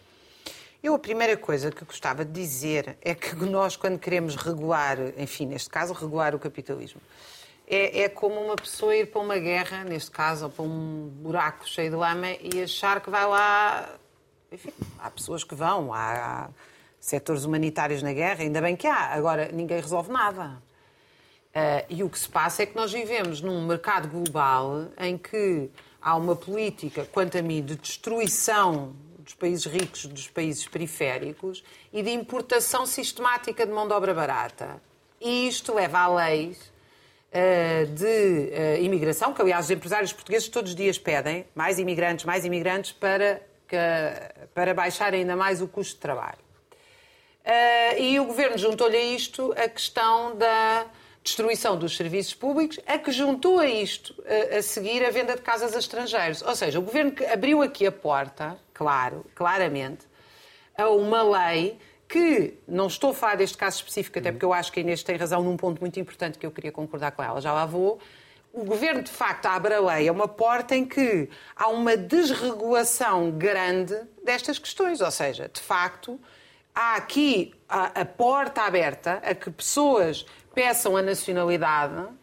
[0.85, 5.47] Eu, a primeira coisa que gostava de dizer é que nós, quando queremos regular, enfim,
[5.47, 7.01] neste caso, regular o capitalismo,
[7.67, 11.67] é, é, como uma pessoa ir para uma guerra, neste caso, ou para um buraco
[11.67, 13.89] cheio de lama e achar que vai lá.
[14.51, 16.49] Enfim, há pessoas que vão, há, há
[16.99, 19.13] setores humanitários na guerra, ainda bem que há.
[19.13, 20.61] Agora, ninguém resolve nada.
[21.55, 25.71] Uh, e o que se passa é que nós vivemos num mercado global em que
[26.01, 32.03] há uma política, quanto a mim, de destruição dos países ricos dos países periféricos e
[32.03, 34.81] de importação sistemática de mão de obra barata.
[35.19, 36.74] E isto leva a leis
[37.93, 42.45] de eh, imigração, que aliás os empresários portugueses todos os dias pedem mais imigrantes, mais
[42.45, 43.77] imigrantes para, que,
[44.53, 46.39] para baixar ainda mais o custo de trabalho.
[47.43, 50.85] Eh, e o governo juntou-lhe a isto a questão da
[51.21, 54.15] destruição dos serviços públicos, a que juntou a isto
[54.55, 56.41] a, seguir a venda de casas a estrangeiros.
[56.41, 60.05] Ou seja, o governo abriu aqui a porta, claro, claramente,
[60.77, 64.71] a uma lei que, não estou a falar deste caso específico, até porque eu acho
[64.71, 67.41] que a Inês tem razão num ponto muito importante que eu queria concordar com ela,
[67.41, 67.99] já lá vou.
[68.53, 73.31] O governo, de facto, abre a lei, é uma porta em que há uma desregulação
[73.31, 75.01] grande destas questões.
[75.01, 76.17] Ou seja, de facto,
[76.73, 82.15] há aqui a, a porta aberta a que pessoas peçam a nacionalidade uh,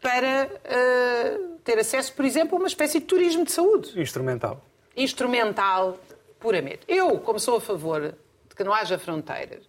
[0.00, 4.00] para uh, ter acesso, por exemplo, a uma espécie de turismo de saúde.
[4.00, 4.62] Instrumental.
[4.96, 5.98] Instrumental,
[6.42, 6.80] puramente.
[6.88, 8.16] Eu, como sou a favor
[8.48, 9.64] de que não haja fronteiras,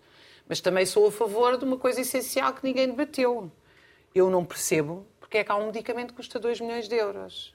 [0.50, 3.52] mas também sou a favor de uma coisa essencial que ninguém debateu.
[4.14, 7.54] Eu não percebo porque é que há um medicamento que custa 2 milhões de euros.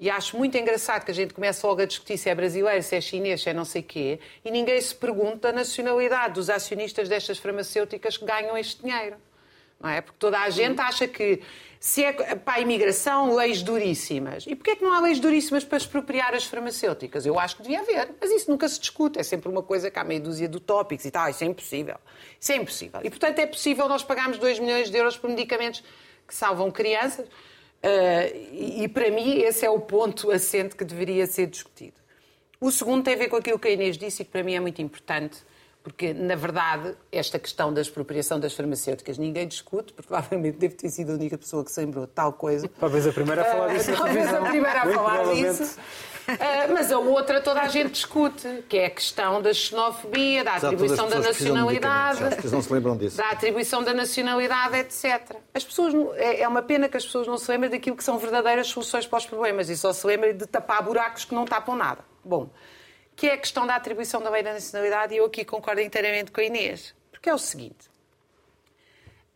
[0.00, 2.96] E acho muito engraçado que a gente comece logo a discutir se é brasileiro, se
[2.96, 7.08] é chinês, se é não sei quê, e ninguém se pergunta a nacionalidade dos acionistas
[7.08, 9.16] destas farmacêuticas que ganham este dinheiro.
[9.80, 10.00] Não é?
[10.00, 11.40] Porque toda a gente acha que
[11.84, 14.46] se é para a imigração, leis duríssimas.
[14.46, 17.26] E porquê é que não há leis duríssimas para expropriar as farmacêuticas?
[17.26, 19.18] Eu acho que devia haver, mas isso nunca se discute.
[19.18, 21.28] É sempre uma coisa que há meia dúzia de utópicos e tal.
[21.28, 21.96] Isso é impossível.
[22.40, 23.00] Isso é impossível.
[23.04, 25.84] E, portanto, é possível nós pagarmos 2 milhões de euros por medicamentos
[26.26, 27.26] que salvam crianças.
[27.26, 31.96] Uh, e, para mim, esse é o ponto assente que deveria ser discutido.
[32.58, 34.54] O segundo tem a ver com aquilo que a Inês disse e que para mim
[34.54, 35.36] é muito importante
[35.84, 40.88] porque, na verdade, esta questão da expropriação das farmacêuticas ninguém discute, porque provavelmente deve ter
[40.88, 42.66] sido a única pessoa que se lembrou de tal coisa.
[42.80, 43.92] Talvez a primeira a falar disso.
[43.94, 45.78] Talvez a primeira a falar disso.
[46.26, 50.54] Uh, mas a outra toda a gente discute, que é a questão da xenofobia, da
[50.54, 52.24] atribuição da nacionalidade.
[52.24, 53.16] As pessoas não se lembram disso.
[53.18, 55.36] Da atribuição da nacionalidade, etc.
[55.52, 58.16] As pessoas, é, é uma pena que as pessoas não se lembrem daquilo que são
[58.16, 61.76] verdadeiras soluções para os problemas e só se lembrem de tapar buracos que não tapam
[61.76, 62.02] nada.
[62.24, 62.48] Bom,
[63.16, 66.30] que é a questão da atribuição da lei da nacionalidade e eu aqui concordo inteiramente
[66.30, 66.94] com a Inês.
[67.10, 67.88] Porque é o seguinte.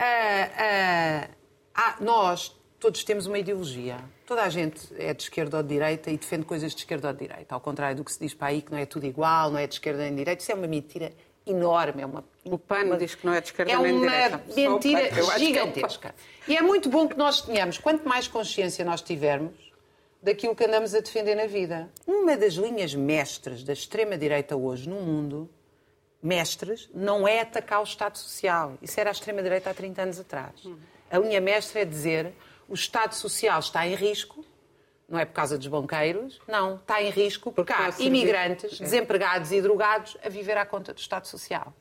[0.01, 3.99] Uh, uh, nós todos temos uma ideologia.
[4.27, 7.15] Toda a gente é de esquerda ou de direita e defende coisas de esquerda ou
[7.15, 7.55] de direita.
[7.55, 9.67] Ao contrário do que se diz para aí, que não é tudo igual, não é
[9.67, 10.43] de esquerda nem de direita.
[10.43, 11.13] Isso é uma mentira
[11.47, 12.03] enorme.
[12.03, 14.43] É uma, o PAN uma, diz que não é de esquerda é nem de direita.
[14.57, 16.15] É uma mentira gigantesca.
[16.47, 19.68] É e é muito bom que nós tenhamos, quanto mais consciência nós tivermos,
[20.23, 21.89] daquilo que andamos a defender na vida.
[22.07, 25.49] Uma das linhas mestras da extrema-direita hoje no mundo,
[26.23, 28.77] mestres, não é atacar o Estado Social.
[28.83, 30.55] Isso era a extrema-direita há 30 anos atrás.
[31.11, 32.33] A linha mestra é dizer
[32.69, 34.45] o Estado Social está em risco,
[35.09, 39.63] não é por causa dos banqueiros, não, está em risco porque, há imigrantes, desempregados e
[39.63, 41.73] drogados a viver à conta do Estado Social.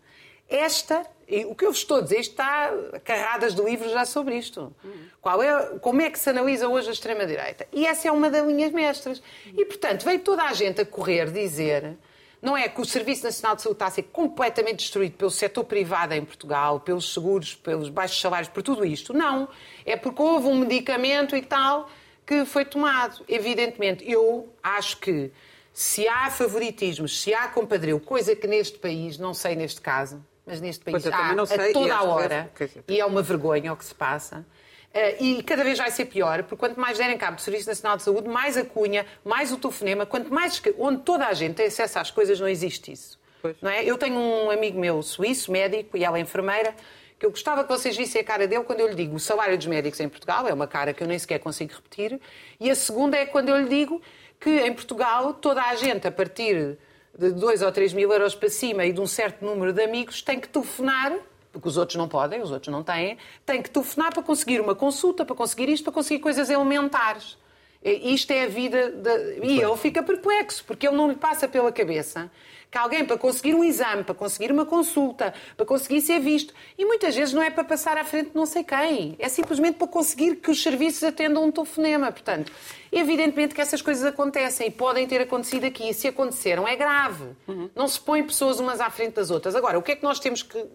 [0.50, 1.06] Esta,
[1.48, 2.72] o que eu vos estou a dizer, está
[3.04, 4.74] carradas de livros já sobre isto.
[5.22, 7.68] Qual é, como é que se analisa hoje a extrema-direita?
[7.74, 9.22] E essa é uma das linhas mestras.
[9.54, 11.98] E, portanto, veio toda a gente a correr dizer
[12.42, 15.64] não é que o Serviço Nacional de Saúde está a ser completamente destruído pelo setor
[15.64, 19.12] privado em Portugal, pelos seguros, pelos baixos salários, por tudo isto.
[19.14, 19.50] Não.
[19.86, 21.90] É porque houve um medicamento e tal
[22.26, 23.24] que foi tomado.
[23.28, 25.32] Evidentemente, eu acho que
[25.74, 30.62] se há favoritismos, se há compadreu, coisa que neste país, não sei neste caso, mas
[30.62, 32.50] neste país há a toda a hora,
[32.88, 34.46] e é uma vergonha o que se passa,
[34.88, 37.98] Uh, e cada vez vai ser pior, porque quanto mais derem cabo do Serviço Nacional
[37.98, 40.60] de Saúde, mais a cunha, mais o telefonema, quanto mais.
[40.80, 43.20] onde toda a gente tem acesso às coisas, não existe isso.
[43.62, 43.84] Não é?
[43.84, 46.74] Eu tenho um amigo meu suíço, médico, e ela é enfermeira,
[47.20, 49.58] que eu gostava que vocês vissem a cara dele quando eu lhe digo o salário
[49.58, 52.20] dos médicos em Portugal, é uma cara que eu nem sequer consigo repetir,
[52.60, 54.02] e a segunda é quando eu lhe digo
[54.40, 56.78] que em Portugal toda a gente, a partir
[57.18, 60.22] de 2 ou 3 mil euros para cima e de um certo número de amigos,
[60.22, 61.14] tem que telefonar
[61.52, 64.76] porque os outros não podem, os outros não têm, tem que telefonar para conseguir uma
[64.76, 67.38] consulta, para conseguir isto, para conseguir coisas elementares.
[67.84, 68.92] Isto é a vida.
[68.92, 69.40] De...
[69.44, 72.30] E ele fica perplexo, porque ele não lhe passa pela cabeça
[72.70, 76.86] que alguém, para conseguir um exame, para conseguir uma consulta, para conseguir ser visto, e
[76.86, 79.88] muitas vezes não é para passar à frente de não sei quem, é simplesmente para
[79.88, 82.12] conseguir que os serviços atendam um telefonema.
[82.12, 82.52] Portanto,
[82.92, 85.90] evidentemente que essas coisas acontecem e podem ter acontecido aqui.
[85.90, 87.26] E se aconteceram, é grave.
[87.48, 87.70] Uhum.
[87.74, 89.56] Não se põem pessoas umas à frente das outras.
[89.56, 90.66] Agora, o que é que nós temos que,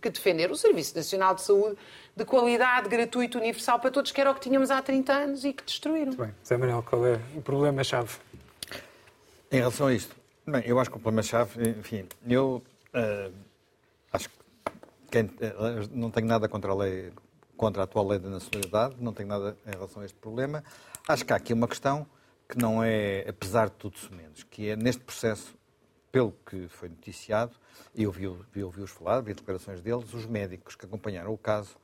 [0.00, 0.50] que defender?
[0.50, 1.76] O Serviço Nacional de Saúde
[2.16, 5.52] de qualidade, gratuito, universal para todos, que era o que tínhamos há 30 anos e
[5.52, 6.06] que destruíram.
[6.06, 6.34] Muito bem.
[6.46, 8.16] Zé Manuel, qual é o problema-chave?
[9.50, 10.14] Em relação a isto,
[10.46, 13.34] Bem, eu acho que o problema-chave, enfim, eu uh,
[14.12, 14.36] acho que
[15.10, 17.10] quem, uh, não tenho nada contra a lei,
[17.56, 20.62] contra a atual lei da nacionalidade, não tenho nada em relação a este problema.
[21.08, 22.06] Acho que há aqui uma questão
[22.46, 25.54] que não é, apesar de tudo, menos, que é neste processo,
[26.12, 27.56] pelo que foi noticiado,
[27.94, 28.14] e eu
[28.66, 31.74] ouvi-os falar, vi declarações deles, os médicos que acompanharam o caso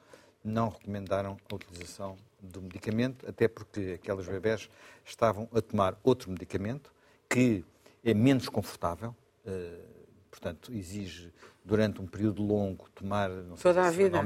[0.44, 4.68] não recomendaram a utilização do medicamento, até porque aquelas bebés
[5.02, 6.92] estavam a tomar outro medicamento
[7.26, 7.64] que
[8.04, 9.78] é menos confortável, eh,
[10.30, 11.32] portanto, exige
[11.64, 14.18] durante um período longo tomar, não sei toda se a vida.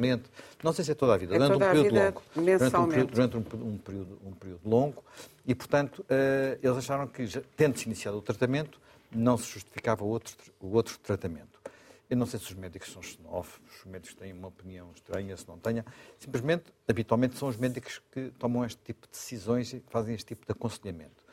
[0.62, 3.12] não sei se é toda a vida, é durante um período longo, durante um período,
[3.12, 5.04] durante um, um, período, um período longo,
[5.44, 10.36] e portanto eh, eles acharam que, tendo-se iniciado o tratamento, não se justificava o outro,
[10.60, 11.62] o outro tratamento.
[12.08, 15.48] Eu não sei se os médicos são xenófobos, os médicos têm uma opinião estranha, se
[15.48, 15.84] não tenham.
[16.18, 20.44] Simplesmente, habitualmente, são os médicos que tomam este tipo de decisões e fazem este tipo
[20.44, 21.23] de aconselhamento.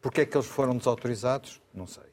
[0.00, 1.60] Porquê é que eles foram desautorizados?
[1.74, 2.04] Não sei.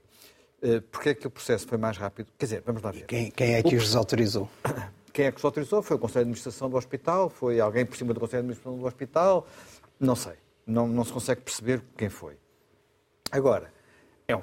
[0.62, 2.32] Eh, Porquê é que o processo foi mais rápido?
[2.38, 3.06] Quer dizer, vamos lá ver.
[3.06, 4.50] Quem, quem é que os desautorizou?
[5.14, 5.82] Quem é que os autorizou?
[5.82, 7.30] Foi o Conselho de Administração do Hospital?
[7.30, 9.48] Foi alguém por cima do Conselho de Administração do Hospital?
[9.98, 10.34] Não sei.
[10.68, 12.38] Não, não se consegue perceber quem foi.
[13.32, 13.72] Agora,
[14.28, 14.42] é um,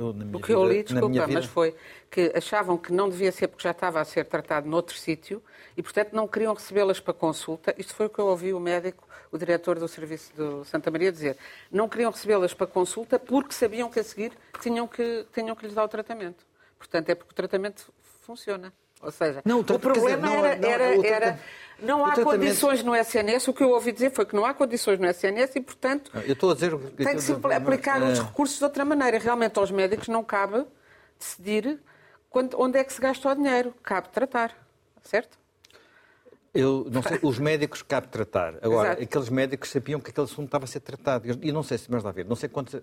[0.00, 1.28] eu, o que eu li, desculpa, vida...
[1.28, 1.74] mas foi
[2.10, 5.42] que achavam que não devia ser porque já estava a ser tratado noutro sítio
[5.76, 7.74] e, portanto, não queriam recebê-las para consulta.
[7.78, 11.12] Isto foi o que eu ouvi o médico, o diretor do Serviço do Santa Maria,
[11.12, 11.36] dizer.
[11.70, 15.74] Não queriam recebê-las para consulta porque sabiam que a seguir tinham que, tinham que lhes
[15.74, 16.44] dar o tratamento.
[16.78, 18.72] Portanto, é porque o tratamento funciona.
[19.02, 21.40] Ou seja, não, o, o problema dizer, não, era, não, era, era,
[21.82, 22.40] não há tratamento...
[22.40, 23.48] condições no SNS.
[23.48, 26.32] O que eu ouvi dizer foi que não há condições no SNS e, portanto, eu
[26.32, 29.18] estou a dizer, tem que se aplicar os recursos de outra maneira.
[29.18, 30.64] Realmente, aos médicos não cabe
[31.18, 31.80] decidir
[32.32, 33.74] onde é que se gasta o dinheiro.
[33.82, 34.56] Cabe tratar,
[35.02, 35.38] certo?
[36.52, 38.54] Eu não sei, os médicos cabe tratar.
[38.60, 39.02] Agora, Exato.
[39.02, 41.24] aqueles médicos sabiam que aquele assunto estava a ser tratado.
[41.42, 42.80] E não sei se, mas lá ver, não sei quantos.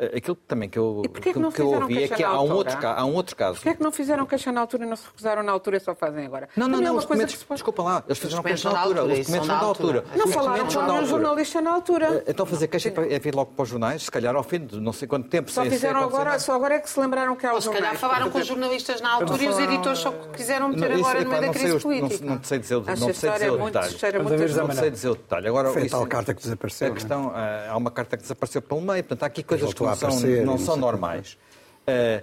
[0.00, 2.78] Eh, aquilo também que eu, que não que eu ouvi é que há um, outro,
[2.86, 3.54] há um outro caso.
[3.56, 5.80] Porquê é que não fizeram queixa na altura e não se recusaram na altura e
[5.80, 6.48] só fazem agora?
[6.56, 8.80] Não, não, é não, uma os documentos, que se desculpa lá, eles fizeram queixa na
[8.80, 10.04] altura, os documentos são da altura.
[10.16, 11.06] Não Os falaram com nenhum altura.
[11.06, 12.24] jornalista na altura.
[12.26, 14.92] Então fazer queixa é vir logo para os jornais, se calhar ao fim de não
[14.92, 15.50] sei quanto tempo.
[15.50, 17.82] Só fizeram agora, só agora é que se lembraram que há Ou os se calhar
[17.94, 18.00] jornais.
[18.00, 21.20] falaram com os jornalistas na altura e os editores só quiseram meter Não, agora no
[21.20, 22.24] epá, meio da não crise os- não- política.
[22.24, 24.18] Não sei dizer, o- não é detalhe.
[24.66, 25.48] Não sei dizer o detalhe.
[25.48, 26.86] Agora, Foi a tal carta que desapareceu.
[26.86, 26.98] A não é?
[26.98, 29.96] questão, ah, há uma carta que desapareceu pelo meio, portanto há aqui coisas que não
[29.96, 31.38] são, aparecer, não são normais.
[31.86, 32.22] Ah,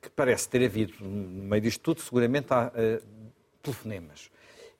[0.00, 3.00] que parece ter havido, no meio disto tudo, seguramente há ah,
[3.62, 4.30] telefonemas.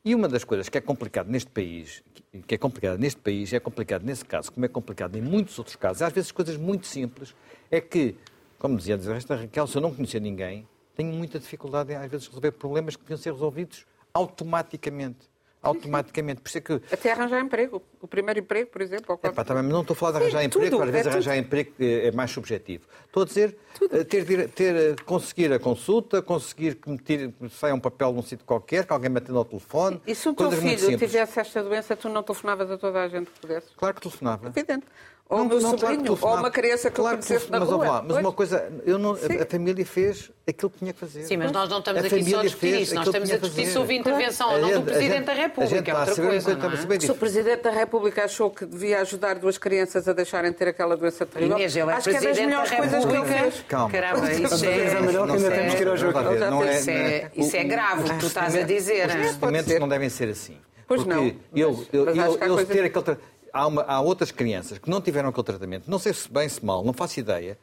[0.04, 2.02] E uma das coisas que é complicado neste país,
[2.46, 5.76] que- é complicado neste país, é complicado nesse caso, como é complicado em muitos outros
[5.76, 7.34] casos, às vezes coisas muito simples,
[7.70, 8.16] é que,
[8.58, 12.26] como dizia a Raquel, se eu não conhecer ninguém, tenho muita dificuldade em, às vezes,
[12.26, 15.29] resolver problemas que deviam ser resolvidos automaticamente.
[15.62, 16.40] Automaticamente.
[16.40, 17.82] Por isso é que Até arranjar emprego.
[18.00, 19.18] O primeiro emprego, por exemplo.
[19.22, 21.36] Epá, também não estou a falar de arranjar Sim, emprego, tudo, às vezes é arranjar
[21.36, 22.84] emprego é é mais subjetivo.
[23.06, 23.56] Estou a dizer
[23.92, 28.22] eh, ter, ter, eh, conseguir a consulta, conseguir que me tire, saia um papel num
[28.22, 30.00] sítio qualquer, que alguém me atenda ao telefone.
[30.06, 33.30] E se o teu filho tivesse esta doença, tu não telefonavas a toda a gente
[33.30, 33.68] que pudesse?
[33.76, 34.48] Claro que telefonava.
[34.48, 34.86] Evidente.
[35.30, 36.40] Ou Não, meu não, claro sobrinho, ou telefonava.
[36.40, 37.86] uma criança que Claro eu conhecesse na mas, rua.
[37.86, 38.18] lá, mas Pois.
[38.24, 41.22] uma coisa, eu não, a, a família fez aquilo que tinha que fazer.
[41.22, 42.94] Sim, mas nós não estamos A aqui só a discutir isso.
[42.96, 43.72] Nós estamos a discutir fazer.
[43.72, 45.90] sobre intervenção ou não do Presidente a gente- da a gente República.
[45.90, 47.00] É outra coisa, coisa, não é?
[47.00, 47.14] Se o.
[47.14, 51.24] Presidente da República achou que devia ajudar duas crianças a deixarem de ter aquela doença
[51.24, 53.40] terrível, Inês, ele é acho que é das melhores coisas que ele República.
[53.52, 53.64] fez.
[53.68, 53.90] Calma.
[53.90, 54.90] Caramba, isso é...
[54.90, 56.18] Que ainda temos é- que ir ao jogo.
[56.18, 59.06] É- Isso é, isso é grave o que tu estás a dizer.
[59.06, 60.56] Os procedimentos não devem ser assim.
[60.88, 63.16] Pois não, coisas- ter aquele
[63.52, 66.64] há, uma- há outras crianças que não tiveram aquele tratamento, não sei se bem, se
[66.64, 67.58] mal, não faço ideia.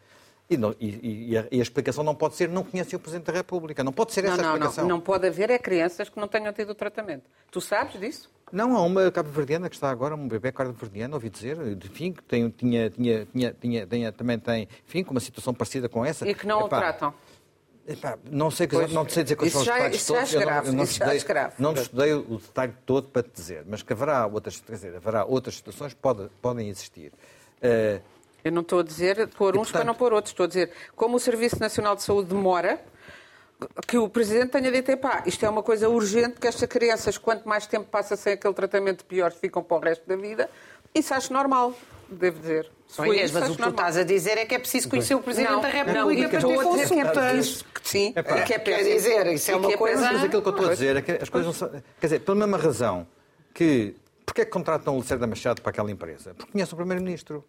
[0.49, 3.25] E, não- e- e a, e a explicação não pode ser não conhecem o Presidente
[3.25, 3.83] da República.
[3.83, 4.83] Não pode ser Não, essa não, explicação.
[4.87, 4.95] não.
[4.95, 7.23] Não pode haver é crianças que não tenham tido o tratamento.
[7.51, 8.29] Tu sabes disso?
[8.49, 12.49] Não, há uma cabo-verdiana que está agora, um bebê cabo-verdiano, ouvi dizer, enfim, que tem,
[12.49, 16.25] tinha, tinha, tinha, tinha, também tem, enfim, com uma situação parecida com essa.
[16.25, 17.13] E que não o Epá, tratam.
[17.87, 20.33] Epá, não sei, Pois, não sei dizer quais são os já- detalhes isso já todos.
[20.33, 21.53] é não- grave, não estudei, é grave.
[21.59, 25.25] não estudei o detalhe todo para te dizer, mas que haverá outras, quer dizer, haverá
[25.25, 27.11] outras situações que pode, podem existir.
[27.61, 27.99] Eh,
[28.43, 30.31] Eu não estou a dizer pôr E, uns portanto- para não pôr outros.
[30.31, 32.79] Estou a dizer, como o Serviço Nacional de Saúde demora,
[33.87, 37.47] que o Presidente tenha dito, pá, isto é uma coisa urgente, que estas crianças, quanto
[37.49, 40.49] mais tempo passa sem aquele tratamento, pior ficam para o resto da vida.
[40.93, 41.73] Isso acho normal,
[42.15, 42.63] devo dizer.
[42.63, 45.13] Bom, foi Inês, mas o que tu estás a dizer é que é preciso conhecer
[45.15, 47.65] o Presidente Não, da não, República e para ter é consultas.
[47.83, 50.47] Sim, Epá, e que é quer dizer, isso é que uma coisa- Mas aquilo que
[50.47, 51.69] eu estou a dizer é que as coisas não são.
[51.99, 53.07] Quer dizer, pela mesma razão
[53.53, 53.95] que.
[54.25, 56.33] Porquê é que contratam o Lacerda Machado para aquela empresa?
[56.33, 57.43] Porque conhece o Primeiro-Ministro.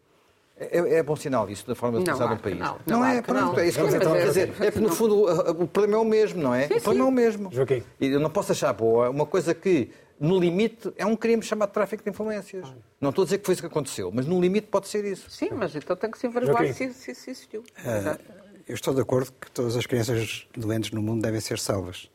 [0.61, 2.59] É, é bom sinal isso da forma de Não, pensar um que país.
[2.59, 2.77] não.
[2.87, 3.59] Não, Não, é, pronto, não.
[3.59, 4.25] é isso que eu estou a ver.
[4.27, 4.53] dizer.
[4.61, 5.25] É que no fundo
[5.63, 6.67] o, problema é o mesmo, não é?
[6.67, 7.53] o problema é o mesmo.
[7.53, 7.83] Joaquim.
[8.01, 9.91] E eu não posso achar boa uma coisa que,
[10.21, 12.67] no limite, é um crime chamado tráfico de influências.
[13.01, 15.31] Não estou a dizer que foi isso que aconteceu, mas no limite pode ser isso.
[15.31, 17.65] Sim, mas então tem que se averiguar se, se, se existiu.
[17.85, 17.99] É.
[17.99, 18.25] Exato.
[18.67, 22.11] Eu estou de acordo que todas as crianças doentes no mundo devem ser salvas.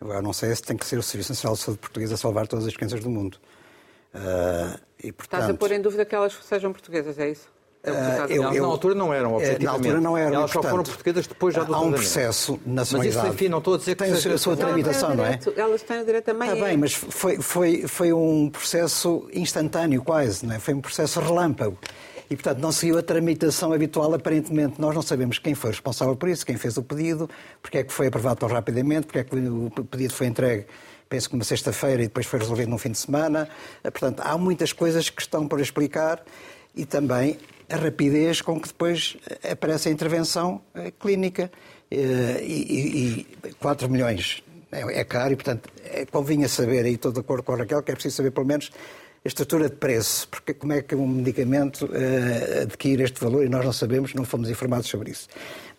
[0.00, 2.46] Agora, não sei se tem que ser o Serviço Nacional de Saúde Português a salvar
[2.46, 3.38] todas as crianças do mundo.
[4.14, 7.48] Ah, e, portanto, Estás a pôr em dúvida que elas sejam portuguesas, é isso?
[7.82, 8.42] É o que tu estás a eu-.
[8.42, 9.64] Elas eu- na altura não eram, objetivamente.
[9.64, 10.34] Na altura não eram.
[10.34, 13.26] Elas e, só foram portanto, portuguesas depois já do Há um processo Mas nacionalizado.
[13.26, 15.38] isso, enfim, não estou a dizer que Tem a sua tramitação, não é?
[15.56, 16.48] Elas têm o direito também.
[16.50, 20.58] Está é- bem, mas foi, foi, foi um processo instantâneo, quase, não é?
[20.58, 21.78] foi um processo relâmpago.
[22.30, 24.78] E, portanto, não seguiu a tramitação habitual, aparentemente.
[24.78, 27.30] Nós não sabemos quem foi responsável por isso, quem fez o pedido,
[27.62, 30.66] porque é que foi aprovado tão rapidamente, porque é que o pedido foi entregue,
[31.08, 33.48] penso que uma sexta-feira e depois foi resolvido no fim de semana.
[33.82, 36.22] Eh, Portanto, há muitas coisas que estão por explicar
[36.78, 37.36] e também
[37.68, 41.50] a rapidez com que depois eh, aparece a intervenção eh, clínica.
[41.90, 46.94] Eh, E, e, e 4 milhões é, é caro e, portanto, é, convinha saber, e
[46.94, 48.70] estou de acordo com a Raquel, que é preciso saber pelo menos
[49.24, 51.88] a estrutura de preço, porque como é que um medicamento
[52.62, 55.28] adquire este valor e nós não sabemos, não fomos informados sobre isso.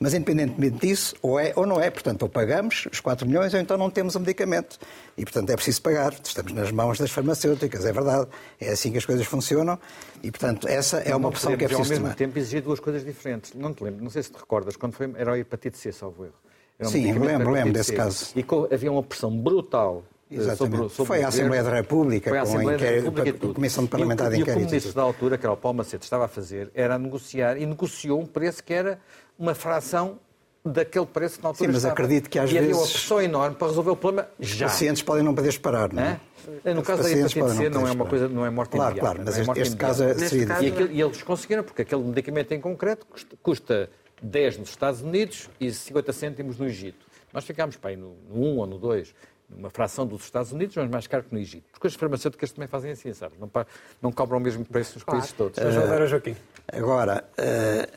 [0.01, 3.59] Mas independentemente disso, ou é ou não é, portanto, ou pagamos os 4 milhões ou
[3.59, 4.77] então não temos o medicamento.
[5.17, 6.13] E, portanto, é preciso pagar.
[6.23, 8.27] Estamos nas mãos das farmacêuticas, é verdade.
[8.61, 9.77] É assim que as coisas funcionam
[10.23, 12.15] e, portanto, essa é uma opção que é preciso ao mesmo tomar.
[12.15, 13.53] tempo exigir duas coisas diferentes.
[13.53, 16.23] Não te lembro, não sei se te recordas, quando foi, era a hepatite C, salvo
[16.23, 16.33] erro.
[16.79, 17.95] Era Sim, medicamento lembro, a lembro desse C.
[17.97, 18.25] caso.
[18.37, 20.57] E havia uma pressão brutal eh, Exatamente.
[20.77, 21.27] sobre, sobre Foi o à.
[21.27, 23.53] Assembleia da República, Foi à com Assembleia da República com a.
[23.53, 24.95] Comissão E o- Parlamentar de E o Inquérito e ministro tudo.
[24.95, 28.21] da altura, que era o Paulo Macedo, estava a fazer, era a negociar e negociou
[28.21, 28.97] um preço que era
[29.39, 30.19] uma fração
[30.65, 31.93] daquele preço que na altura Sim, mas estava.
[31.93, 34.67] acredito que às e havia uma vezes- pressão enorme para resolver o problema Os já.
[34.67, 36.19] pacientes podem não poder esperar, não é?
[36.65, 36.73] Hã?
[36.73, 38.91] No Os caso da hepatite C não poder é uma coisa, não é morte Claro,
[38.91, 39.15] imediata.
[39.15, 41.63] claro, mas não é morte este caso é- seria caso, E, aquilo- e eles conseguiram,
[41.63, 43.89] porque aquele medicamento em concreto custa, custa
[44.21, 47.05] 10 nos Estados Unidos e 50 cêntimos no Egito.
[47.31, 49.13] Nós ficámos aí no, no 1 ou no 2,
[49.49, 51.63] numa fração dos Estados Unidos, mas mais caro que no Egito.
[51.71, 53.39] Porque as farmacêuticas também fazem assim, sabes?
[53.39, 53.49] Não,
[54.01, 55.57] não cobram o mesmo preço nos países todos.
[55.59, 56.35] Vamos voltar ao Joaquim.
[56.71, 57.87] Agora, eh,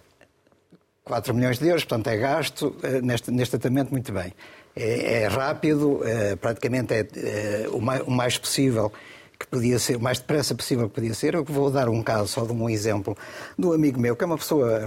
[1.05, 4.33] 4 milhões de euros, portanto é gasto neste, neste tratamento muito bem.
[4.75, 8.91] É, é rápido, é, praticamente é, é o, mais, o, mais, possível
[9.39, 11.35] que podia ser, o mais depressa possível que podia ser.
[11.35, 13.17] Eu vou dar um caso, só de um exemplo,
[13.59, 14.81] um amigo meu, que é uma pessoa,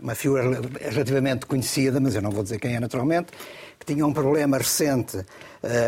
[0.00, 3.32] uma figura relativamente conhecida, mas eu não vou dizer quem é naturalmente,
[3.78, 5.24] que tinha um problema recente uh,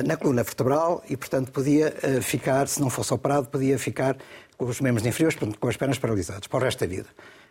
[0.07, 4.17] na coluna vertebral e, portanto, podia uh, ficar, se não fosse operado, podia ficar
[4.59, 7.09] com os membros inferiores, portanto, com as pernas paralisadas, para o resto da vida,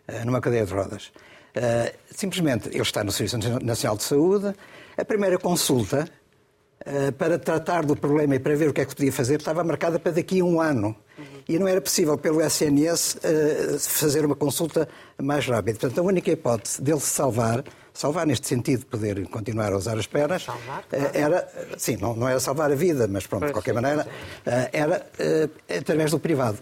[0.10, 1.12] uh, numa cadeia de rodas.
[2.10, 4.56] Simplesmente, ele está no Serviço Nacional de Saúde,
[4.98, 6.08] a primeira consulta
[7.18, 10.00] para tratar do problema e para ver o que é que podia fazer estava marcada
[10.00, 10.96] para daqui a um ano.
[11.48, 13.18] E não era possível, pelo SNS,
[13.82, 14.88] fazer uma consulta
[15.22, 15.78] mais rápida.
[15.78, 19.98] Portanto, a única hipótese dele se salvar salvar neste sentido de poder continuar a usar
[19.98, 21.10] as pernas, salvar, claro.
[21.14, 21.48] Era,
[21.78, 24.08] sim, não, não era salvar a vida, mas pronto, de qualquer maneira,
[24.46, 25.06] eh, era
[25.78, 26.58] através do privado,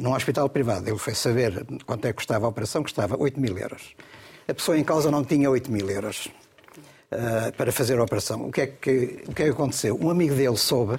[0.00, 0.88] num hospital privado.
[0.88, 3.94] Ele foi saber quanto é que custava a operação, custava 8 mil euros.
[4.48, 6.28] A pessoa em causa não tinha 8 mil euros
[7.56, 8.46] para fazer a operação.
[8.46, 9.98] O que, é que, o que é que aconteceu?
[10.00, 10.98] Um amigo dele soube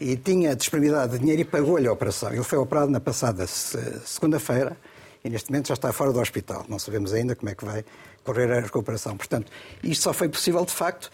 [0.00, 2.32] e tinha disponibilidade de dinheiro e pagou-lhe a operação.
[2.32, 4.76] Ele foi operado na passada segunda-feira
[5.24, 6.64] e neste momento já está fora do hospital.
[6.68, 7.84] Não sabemos ainda como é que vai
[8.24, 9.16] correr a recuperação.
[9.16, 9.50] Portanto,
[9.82, 11.10] isto só foi possível, de facto,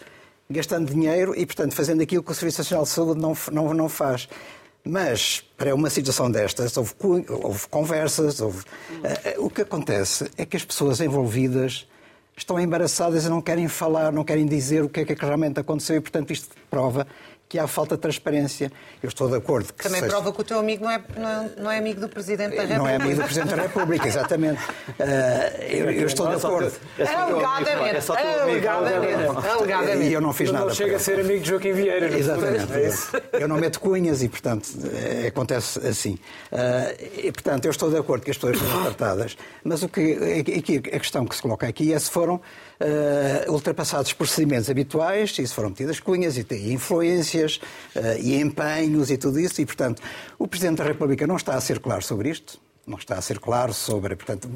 [0.49, 3.89] gastando dinheiro e, portanto, fazendo aquilo que o Serviço Nacional de Saúde não, não, não
[3.89, 4.27] faz.
[4.85, 6.93] Mas, para uma situação destas, houve,
[7.27, 8.59] houve conversas, houve...
[8.59, 11.87] Uh, o que acontece é que as pessoas envolvidas
[12.37, 15.95] estão embaraçadas e não querem falar, não querem dizer o que é que realmente aconteceu
[15.95, 17.07] e, portanto, isto prova
[17.47, 18.71] que há falta de transparência.
[19.01, 19.83] Eu estou de acordo que.
[19.83, 20.11] Também seja...
[20.11, 22.63] prova que o teu amigo não é, não é, não, é, amigo do Presidente da
[22.63, 22.77] República.
[22.77, 24.63] Não é amigo do Presidente da República, exatamente.
[24.63, 26.73] Uh, eu, eu, estou de acordo.
[26.99, 28.11] Alegadamente.
[29.47, 30.09] Alegadamente.
[30.09, 30.65] E eu não fiz nada.
[30.65, 32.17] Não chega a ser amigo de Joaquim Vieira.
[32.17, 32.73] Exatamente.
[32.73, 36.17] É eu não meto cunhas e, portanto, é, acontece assim.
[36.51, 40.17] Uh, e, portanto, eu estou de acordo que as pessoas sejam tratadas, mas o que,
[40.93, 42.41] a questão que se coloca aqui é se foram
[42.79, 47.59] uh, ultrapassados procedimentos habituais e se foram metidas cunhas e, e influências
[47.95, 49.61] uh, e empenhos e tudo isso.
[49.61, 50.01] E, portanto,
[50.37, 52.59] o Presidente da República não está a ser claro sobre isto.
[52.87, 54.47] Não está a ser claro sobre, portanto,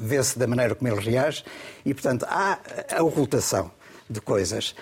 [0.00, 1.44] vê-se da maneira como ele reage
[1.84, 2.58] e, portanto, há
[2.90, 3.70] a ocultação
[4.08, 4.74] de coisas.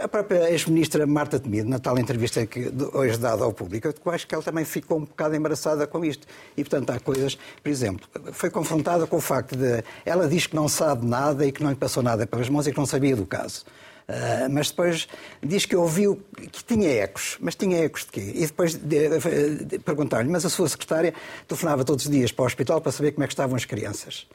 [0.00, 4.26] A própria ex-ministra Marta Temido, na tal entrevista que hoje dada ao público, eu acho
[4.26, 6.26] que ela também ficou um bocado embaraçada com isto.
[6.56, 9.84] E, portanto, há coisas, por exemplo, foi confrontada com o facto de.
[10.06, 12.72] Ela diz que não sabe nada e que não lhe passou nada pelas mãos e
[12.72, 13.66] que não sabia do caso.
[14.08, 15.08] Uh, mas depois
[15.42, 17.36] diz que ouviu que tinha ecos.
[17.38, 18.32] Mas tinha ecos de quê?
[18.34, 21.12] E depois de, de, de perguntar-lhe, mas a sua secretária
[21.46, 24.26] telefonava todos os dias para o hospital para saber como é que estavam as crianças.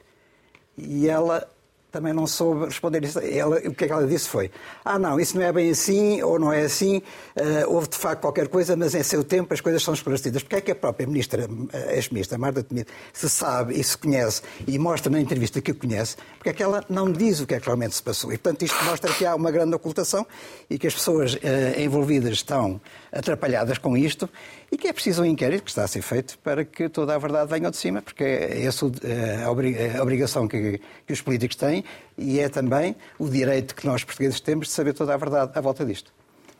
[0.77, 1.47] E ela
[1.91, 3.19] também não soube responder isso.
[3.19, 4.51] Ela, o que é que ela disse foi:
[4.85, 8.21] ah, não, isso não é bem assim, ou não é assim, uh, houve de facto
[8.21, 10.43] qualquer coisa, mas em seu tempo as coisas são esclarecidas.
[10.43, 14.41] Porque é que a própria ministra, eh, ex-ministra Marta Temido, se sabe e se conhece
[14.67, 17.55] e mostra na entrevista que o conhece, porque é que ela não diz o que
[17.55, 18.31] é que realmente se passou.
[18.31, 20.25] E, portanto, isto mostra que há uma grande ocultação
[20.69, 21.37] e que as pessoas uh,
[21.79, 22.79] envolvidas estão
[23.11, 24.29] atrapalhadas com isto
[24.71, 27.17] e que é preciso um inquérito que está a ser feito para que toda a
[27.17, 31.78] verdade venha de cima, porque é essa a obrigação que, que os políticos têm
[32.17, 35.61] e é também o direito que nós portugueses temos de saber toda a verdade à
[35.61, 36.11] volta disto.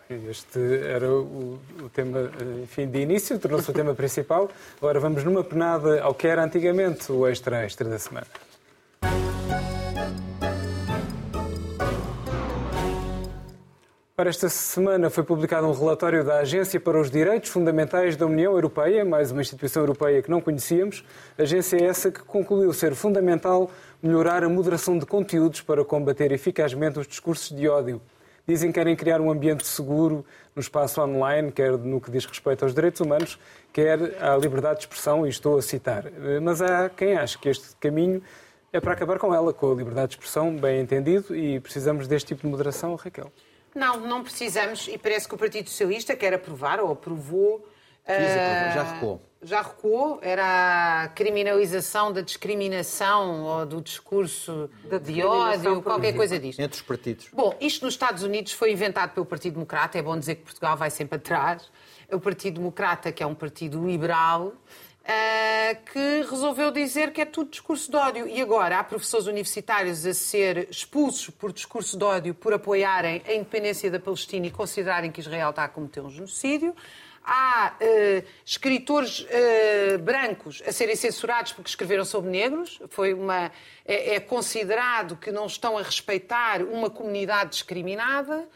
[0.10, 2.32] Este era o, o tema,
[2.64, 4.50] enfim, de início, tornou-se o tema principal.
[4.78, 8.26] Agora vamos numa penada ao que era antigamente o extra-extra da semana.
[14.20, 18.52] Para esta semana foi publicado um relatório da Agência para os Direitos Fundamentais da União
[18.52, 21.06] Europeia, mais uma instituição europeia que não conhecíamos.
[21.38, 27.08] Agência essa que concluiu ser fundamental melhorar a moderação de conteúdos para combater eficazmente os
[27.08, 28.02] discursos de ódio.
[28.48, 30.26] Dizem que querem criar um ambiente seguro
[30.56, 33.38] no espaço online, quer no que diz respeito aos direitos humanos,
[33.72, 36.06] quer à liberdade de expressão, e estou a citar.
[36.42, 38.24] Mas há quem acha que este caminho
[38.74, 42.30] é para acabar com ela, com a liberdade de expressão, bem entendido, e precisamos deste
[42.30, 43.32] tipo de moderação, Raquel.
[43.76, 47.68] Não, não precisamos, e parece que o Partido Socialista quer aprovar, ou aprovou.
[48.10, 49.22] Uh, já recuou.
[49.42, 56.38] Já recuou, era a criminalização da discriminação ou do discurso da de ódio, qualquer coisa
[56.38, 56.60] disto.
[56.60, 57.30] Entre os partidos.
[57.32, 60.76] Bom, isto nos Estados Unidos foi inventado pelo Partido Democrata, é bom dizer que Portugal
[60.76, 61.72] vai sempre atrás.
[62.12, 64.54] O Partido Democrata, que é um partido liberal,
[65.02, 68.28] Uh, que resolveu dizer que é tudo discurso de ódio.
[68.28, 73.34] E agora há professores universitários a ser expulsos por discurso de ódio por apoiarem a
[73.34, 76.76] independência da Palestina e considerarem que Israel está a cometer um genocídio.
[77.24, 82.82] Há uh, escritores uh, brancos a serem censurados porque escreveram sobre negros.
[82.90, 83.52] Foi uma,
[83.86, 88.48] é, é considerado que não estão a respeitar uma comunidade discriminada.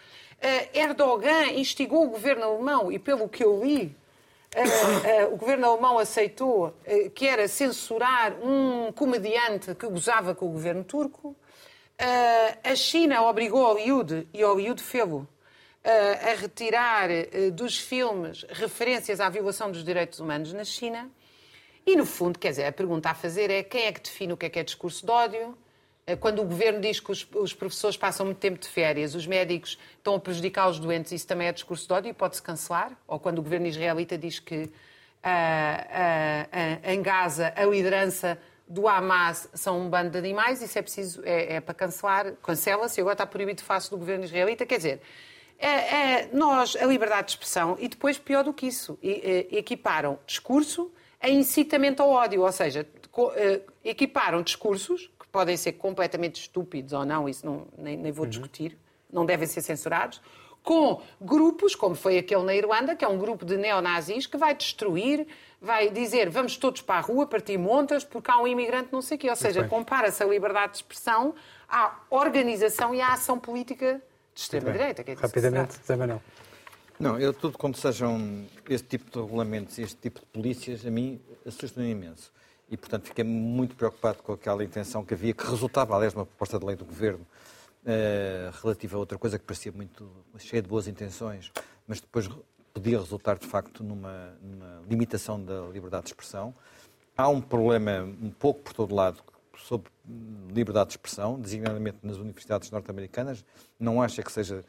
[0.74, 3.96] Erdogan instigou o governo alemão, e pelo que eu li,
[4.56, 10.48] uh, uh, o governo alemão aceitou, uh, que era censurar um comediante que gozava com
[10.48, 11.36] o governo turco.
[12.64, 15.28] a China obrigou Hollywood, e Hollywood fê-lo,
[15.84, 17.10] a retirar
[17.54, 21.10] dos filmes referências à violação dos direitos humanos na China.
[21.86, 24.38] E, no fundo, quer dizer, a pergunta a fazer é quem é que define o
[24.38, 25.58] que é que é discurso de ódio,
[26.08, 29.28] eh, quando o governo diz que os, os, professores passam muito tempo de férias, os
[29.28, 32.98] médicos estão a prejudicar os doentes, isso também é discurso de ódio e pode-se cancelar?
[33.08, 34.70] Ou quando o governo israelita diz que
[36.86, 41.56] em Gaza a liderança do Hamas são um bando de animais, isso é preciso, é,
[41.56, 44.66] é para cancelar, cancela-se agora está proibido de face do governo israelita.
[44.66, 45.02] Quer dizer,
[45.58, 50.92] é, é, nós, a liberdade de expressão, e depois pior do que isso, equiparam discurso
[51.22, 52.86] a incitamento ao ódio, ou seja,
[53.84, 58.30] equiparam discursos podem ser completamente estúpidos ou não, isso não, nem, nem vou uhum.
[58.30, 58.78] discutir,
[59.12, 60.22] não devem ser censurados,
[60.62, 64.54] com grupos, como foi aquele na Irlanda, que é um grupo de neonazis que vai
[64.56, 65.28] destruir,
[65.60, 69.18] vai dizer vamos todos para a rua partir montas porque há um imigrante não sei
[69.18, 69.30] o quê.
[69.30, 71.34] Ou seja, compara-se a liberdade de expressão
[71.68, 74.02] à organização e à ação política
[74.34, 75.04] de extrema-direita.
[75.16, 76.22] Rapidamente, Zé Manuel.
[77.00, 80.92] Não, eu tudo quando sejam este tipo de regulamentos e este tipo de polícias, a
[80.92, 82.32] mim assusta-me imenso
[82.70, 86.26] e, portanto, fiquei muito preocupado com aquela intenção que havia, que resultava, aliás, de uma
[86.26, 87.26] proposta de lei do Governo
[87.86, 91.52] eh, relativa a outra coisa que parecia muito cheia de boas intenções,
[91.88, 92.30] mas depois
[92.74, 96.56] podia resultar, de facto, numa, numa limitação da liberdade de expressão.
[97.16, 99.22] Há um problema um pouco por todo lado
[99.58, 99.92] sobre
[100.54, 103.44] liberdade de expressão, designadamente nas universidades norte-americanas.
[103.80, 104.64] Não acha que seja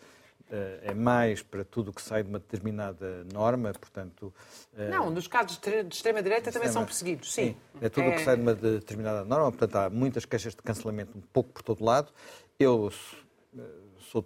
[0.51, 4.33] eh, é mais para tudo o que sai de uma determinada norma, portanto...
[4.77, 7.53] Eh, não, nos casos de extrema-direita também são perseguidos, sim.
[7.53, 8.17] sim é tudo o é...
[8.17, 11.63] que sai de uma determinada norma, portanto há muitas queixas de cancelamento um pouco por
[11.63, 12.13] todo lado.
[12.59, 12.93] Eu
[13.57, 13.61] eh,
[13.99, 14.25] sou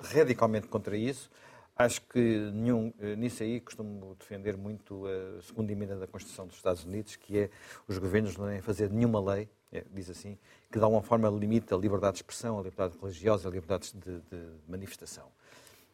[0.00, 1.30] radicalmente contra isso.
[1.76, 6.84] Acho que nenhum, nisso aí costumo defender muito a segunda emenda da Constituição dos Estados
[6.84, 7.50] Unidos, que é
[7.86, 10.38] os governos não devem fazer nenhuma lei, é, diz assim,
[10.70, 14.20] que de alguma forma limita a liberdade de expressão, a liberdade religiosa, a liberdade de,
[14.20, 15.28] de manifestação.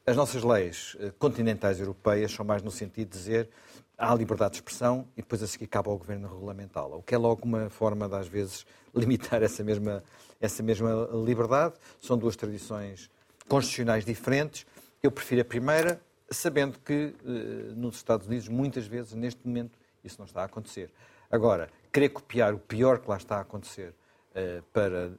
[0.07, 3.49] As nossas leis eh, continentais europeias são mais no sentido de dizer
[3.97, 7.19] há liberdade de expressão e depois a seguir cabe ao governo regulamentá-la, o que é
[7.19, 10.05] logo uma forma de, às vezes, limitar essa mesma,
[10.39, 11.77] essa mesma liberdade.
[12.03, 13.09] São duas tradições
[13.49, 14.67] constitucionais diferentes.
[15.03, 16.01] Eu prefiro a primeira,
[16.31, 20.91] sabendo que eh, nos Estados Unidos, muitas vezes, neste momento, isso não está a acontecer.
[21.31, 23.95] Agora, querer copiar o pior que lá está a acontecer
[24.35, 25.13] eh, para,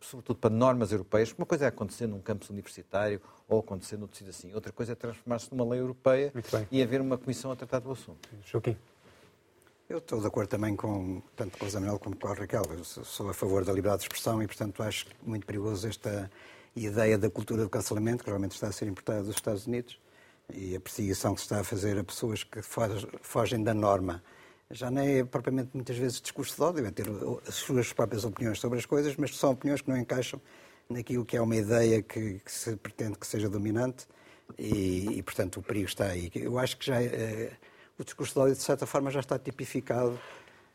[0.00, 1.32] sobretudo para normas europeias.
[1.38, 4.52] Uma coisa é acontecer num campus universitário ou acontecer no tecido assim.
[4.52, 6.32] Outra coisa é transformar-se numa lei europeia
[6.68, 8.28] e haver uma comissão a tratar do assunto.
[8.44, 8.76] Joaquim.
[9.88, 12.64] Eu estou de acordo também com, tanto com o Zé como com a Raquel.
[12.76, 16.28] Eu sou a favor da liberdade de expressão e, portanto, acho muito perigoso esta
[16.74, 20.00] ideia da cultura do cancelamento, que realmente está a ser importada dos Estados Unidos,
[20.52, 22.60] e a perseguição que se está a fazer a pessoas que
[23.22, 24.24] fogem da norma
[24.70, 27.06] já não é propriamente muitas vezes discurso de ódio, é ter
[27.46, 30.40] as suas próprias opiniões sobre as coisas, mas são opiniões que não encaixam
[30.88, 34.06] naquilo que é uma ideia que, que se pretende que seja dominante
[34.58, 36.30] e, e, portanto, o perigo está aí.
[36.34, 37.52] Eu acho que já é,
[37.98, 40.18] o discurso de ódio, de certa forma, já está tipificado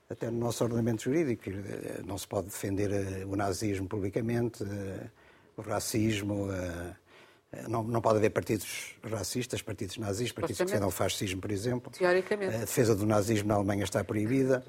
[0.09, 1.49] até no nosso ordenamento jurídico.
[1.49, 4.63] Eh, não se pode defender eh, o nazismo publicamente,
[5.55, 6.49] o racismo,
[7.67, 11.91] não, não pode haver partidos racistas, partidos nazis, partidos que defendam o fascismo, por exemplo.
[11.91, 12.55] Teoricamente.
[12.55, 14.63] A defesa do nazismo na Alemanha está proibida.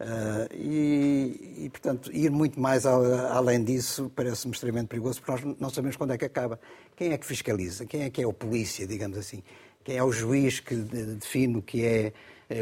[0.00, 5.56] Uh, e, e, portanto, ir muito mais ao, além disso parece-me extremamente perigoso, porque nós
[5.60, 6.58] não sabemos quando é que acaba.
[6.96, 7.84] Quem é que fiscaliza?
[7.84, 9.42] Quem é que é o polícia, digamos assim?
[9.84, 12.12] Quem é o juiz que define o que é,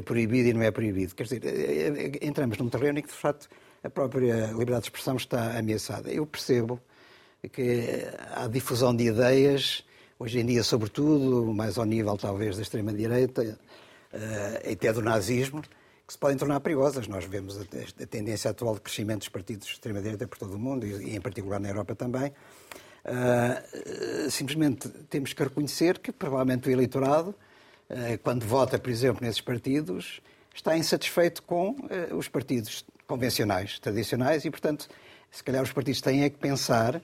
[0.03, 1.14] proibido e não é proibido?
[1.14, 1.43] Quer dizer,
[2.23, 3.49] entramos num terreno em que, de facto,
[3.85, 6.11] a própria liberdade de expressão está ameaçada.
[6.11, 6.81] Eu percebo
[7.47, 9.84] que há difusão de ideias,
[10.18, 13.43] hoje em dia, sobretudo, mais ao nível talvez da extrema-direita,
[14.12, 17.07] uh, até do nazismo, que se podem tornar perigosas.
[17.07, 17.62] Nós vemos a,
[18.03, 21.16] a tendência atual de crescimento dos partidos de extrema-direita por todo o mundo, e, e,
[21.16, 22.32] em particular na Europa também.
[23.05, 27.30] Uh, simplesmente temos que reconhecer que provavelmente o eleitorado,
[27.89, 30.20] uh, quando vota, por exemplo, nesses partidos,
[30.53, 31.76] está insatisfeito com
[32.16, 34.89] os partidos convencionais, tradicionais, e, portanto,
[35.30, 37.01] se calhar os partidos têm é que pensar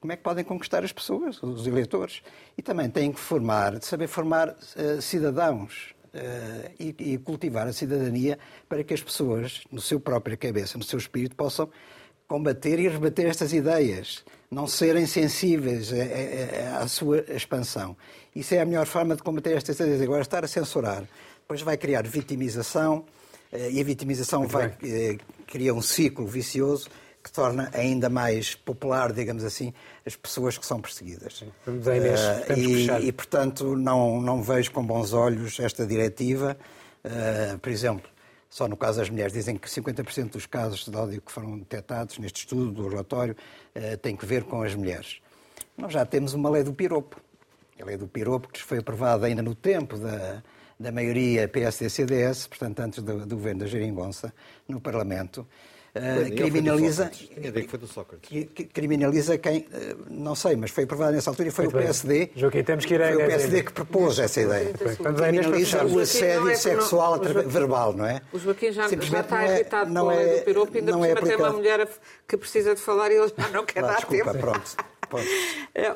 [0.00, 2.22] como é que podem conquistar as pessoas, os eleitores.
[2.56, 8.38] E também têm que formar, saber formar uh, cidadãos uh, e, e, cultivar a cidadania
[8.68, 11.68] para que as pessoas, no seu própria cabeça, no seu espírito, possam
[12.28, 15.92] combater e rebater estas ideias, não serem sensíveis
[16.80, 17.96] à sua expansão.
[18.34, 20.02] Isso é a melhor forma de combater estas ideias.
[20.02, 21.04] Agora, estar a censurar,
[21.40, 23.04] depois vai criar vitimização,
[23.52, 24.76] uh, e a vitimização Muito vai,
[25.46, 26.88] criar um ciclo vicioso
[27.26, 29.74] que torna ainda mais popular, digamos assim,
[30.06, 31.42] as pessoas que são perseguidas.
[31.66, 36.56] Vamos Inês, uh, e, e, portanto, não, não vejo com bons olhos esta diretiva.
[37.04, 38.08] Uh, por exemplo,
[38.48, 42.16] só no caso das mulheres, dizem que 50% dos casos de ódio que foram detectados
[42.18, 43.34] neste estudo do relatório
[43.74, 45.20] uh, têm que ver com as mulheres.
[45.76, 47.20] Nós já temos uma lei do piropo.
[47.82, 50.44] A lei do piropo que foi aprovada ainda no tempo da,
[50.78, 54.32] da maioria PSD-CDS, portanto, antes do, do governo da Geringonça,
[54.68, 55.44] no Parlamento,
[55.96, 57.10] uh, criminaliza,
[58.72, 59.66] criminaliza quem, uh,
[60.10, 62.94] não sei, mas foi aprovado nessa altura e foi Muito o PSD, Joaquim, temos que
[62.94, 64.72] ir a foi o PSD que propôs essa ideia.
[64.72, 68.20] Criminaliza o assédio é sexual Joaquim, verbal, não é?
[68.32, 71.20] O Joaquim já, já está é, irritado não é, do piropo, ainda não por cima
[71.20, 71.88] é tem uma mulher
[72.26, 74.38] que precisa de falar e ele já não quer ah, dar desculpa, tempo.
[74.38, 74.95] pronto.
[75.74, 75.94] É,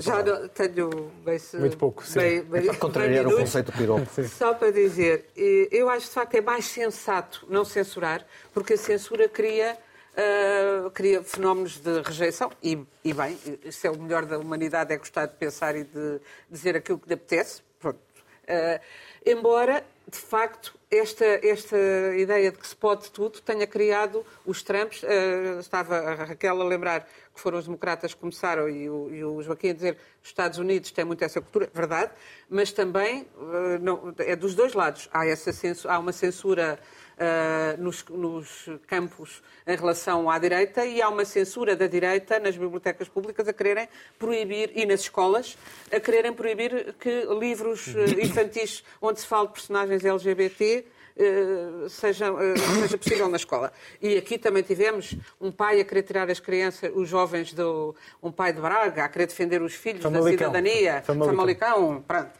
[0.00, 2.18] já não, tenho bem, Muito pouco, sim.
[2.18, 4.06] Bem, bem, é para contrariar o conceito do piropo.
[4.28, 9.28] Só para dizer, eu acho de facto é mais sensato não censurar, porque a censura
[9.28, 9.76] cria
[10.18, 14.96] Uh, cria fenómenos de rejeição e, e, bem, isso é o melhor da humanidade, é
[14.96, 17.62] gostar de pensar e de dizer aquilo que lhe apetece.
[17.78, 18.00] Pronto.
[18.42, 18.80] Uh,
[19.24, 21.76] embora, de facto, esta, esta
[22.16, 25.02] ideia de que se pode tudo tenha criado os Trumps.
[25.02, 29.24] Uh, estava a Raquel a lembrar que foram os democratas que começaram e o, e
[29.24, 32.12] o Joaquim a dizer que os Estados Unidos têm muito essa cultura, verdade,
[32.48, 35.08] mas também uh, não, é dos dois lados.
[35.12, 36.78] Há, essa censura, há uma censura
[37.18, 42.56] uh, nos, nos, campos em relação à direita e há uma censura da direita nas
[42.56, 43.88] bibliotecas públicas a quererem
[44.18, 45.58] proibir, e nas escolas,
[45.92, 47.88] a quererem proibir que livros
[48.22, 50.84] infantis onde se fala de personagens LGBT
[51.20, 52.38] eh, seja, uh,
[52.80, 53.72] seja possível na escola.
[54.00, 57.92] E aqui também tivemos um pai a querer tirar as crianças, os jovens do.
[58.22, 60.52] um pai de Braga, a querer defender os filhos Famalicão.
[60.52, 61.02] da cidadania.
[61.02, 61.34] Famalicão.
[61.34, 62.30] Famalicão pronto.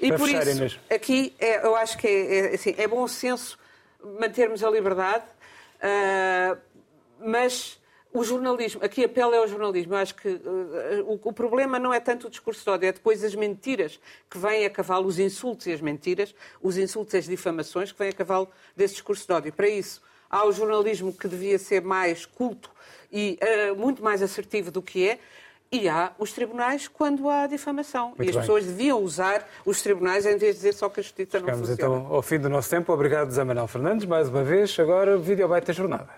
[0.00, 0.80] E Para por isso, mesmo.
[0.88, 3.58] aqui é, eu acho que é, é, assim, é bom senso
[4.02, 5.24] mantermos a liberdade,
[5.82, 6.58] uh,
[7.20, 7.80] mas
[8.12, 9.94] o jornalismo, aqui a pele é o jornalismo.
[9.94, 12.92] Eu acho que uh, o, o, problema não é tanto o discurso de ódio, é
[12.92, 17.18] depois as mentiras que vêm a cavalo, os insultos e as mentiras, os insultos e
[17.18, 19.52] as difamações que vêm a cavalo desse discurso de ódio.
[19.52, 22.70] Para isso, há o jornalismo que devia ser mais culto
[23.12, 23.38] e
[23.70, 25.18] uh, muito mais assertivo do que é.
[25.70, 28.08] E há os tribunais quando há difamação.
[28.08, 28.40] Muito e as bem.
[28.40, 31.76] pessoas deviam usar os tribunais em vez de dizer só que a justiça Chegamos não
[31.76, 31.96] funciona.
[31.98, 32.90] então ao fim do nosso tempo.
[32.92, 34.78] Obrigado, Zé Manuel Fernandes, mais uma vez.
[34.78, 36.08] Agora, vídeo vai ter jornada.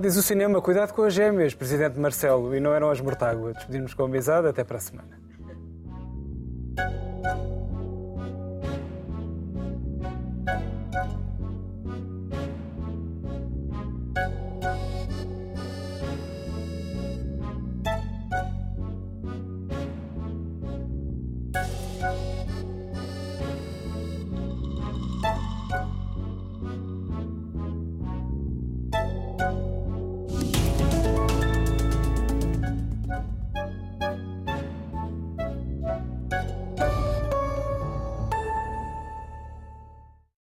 [0.00, 3.52] Diz o cinema, cuidado com as gêmeas, Presidente Marcelo, e não eram as Mortágua.
[3.52, 5.29] Despedimos com amizade, até para a semana.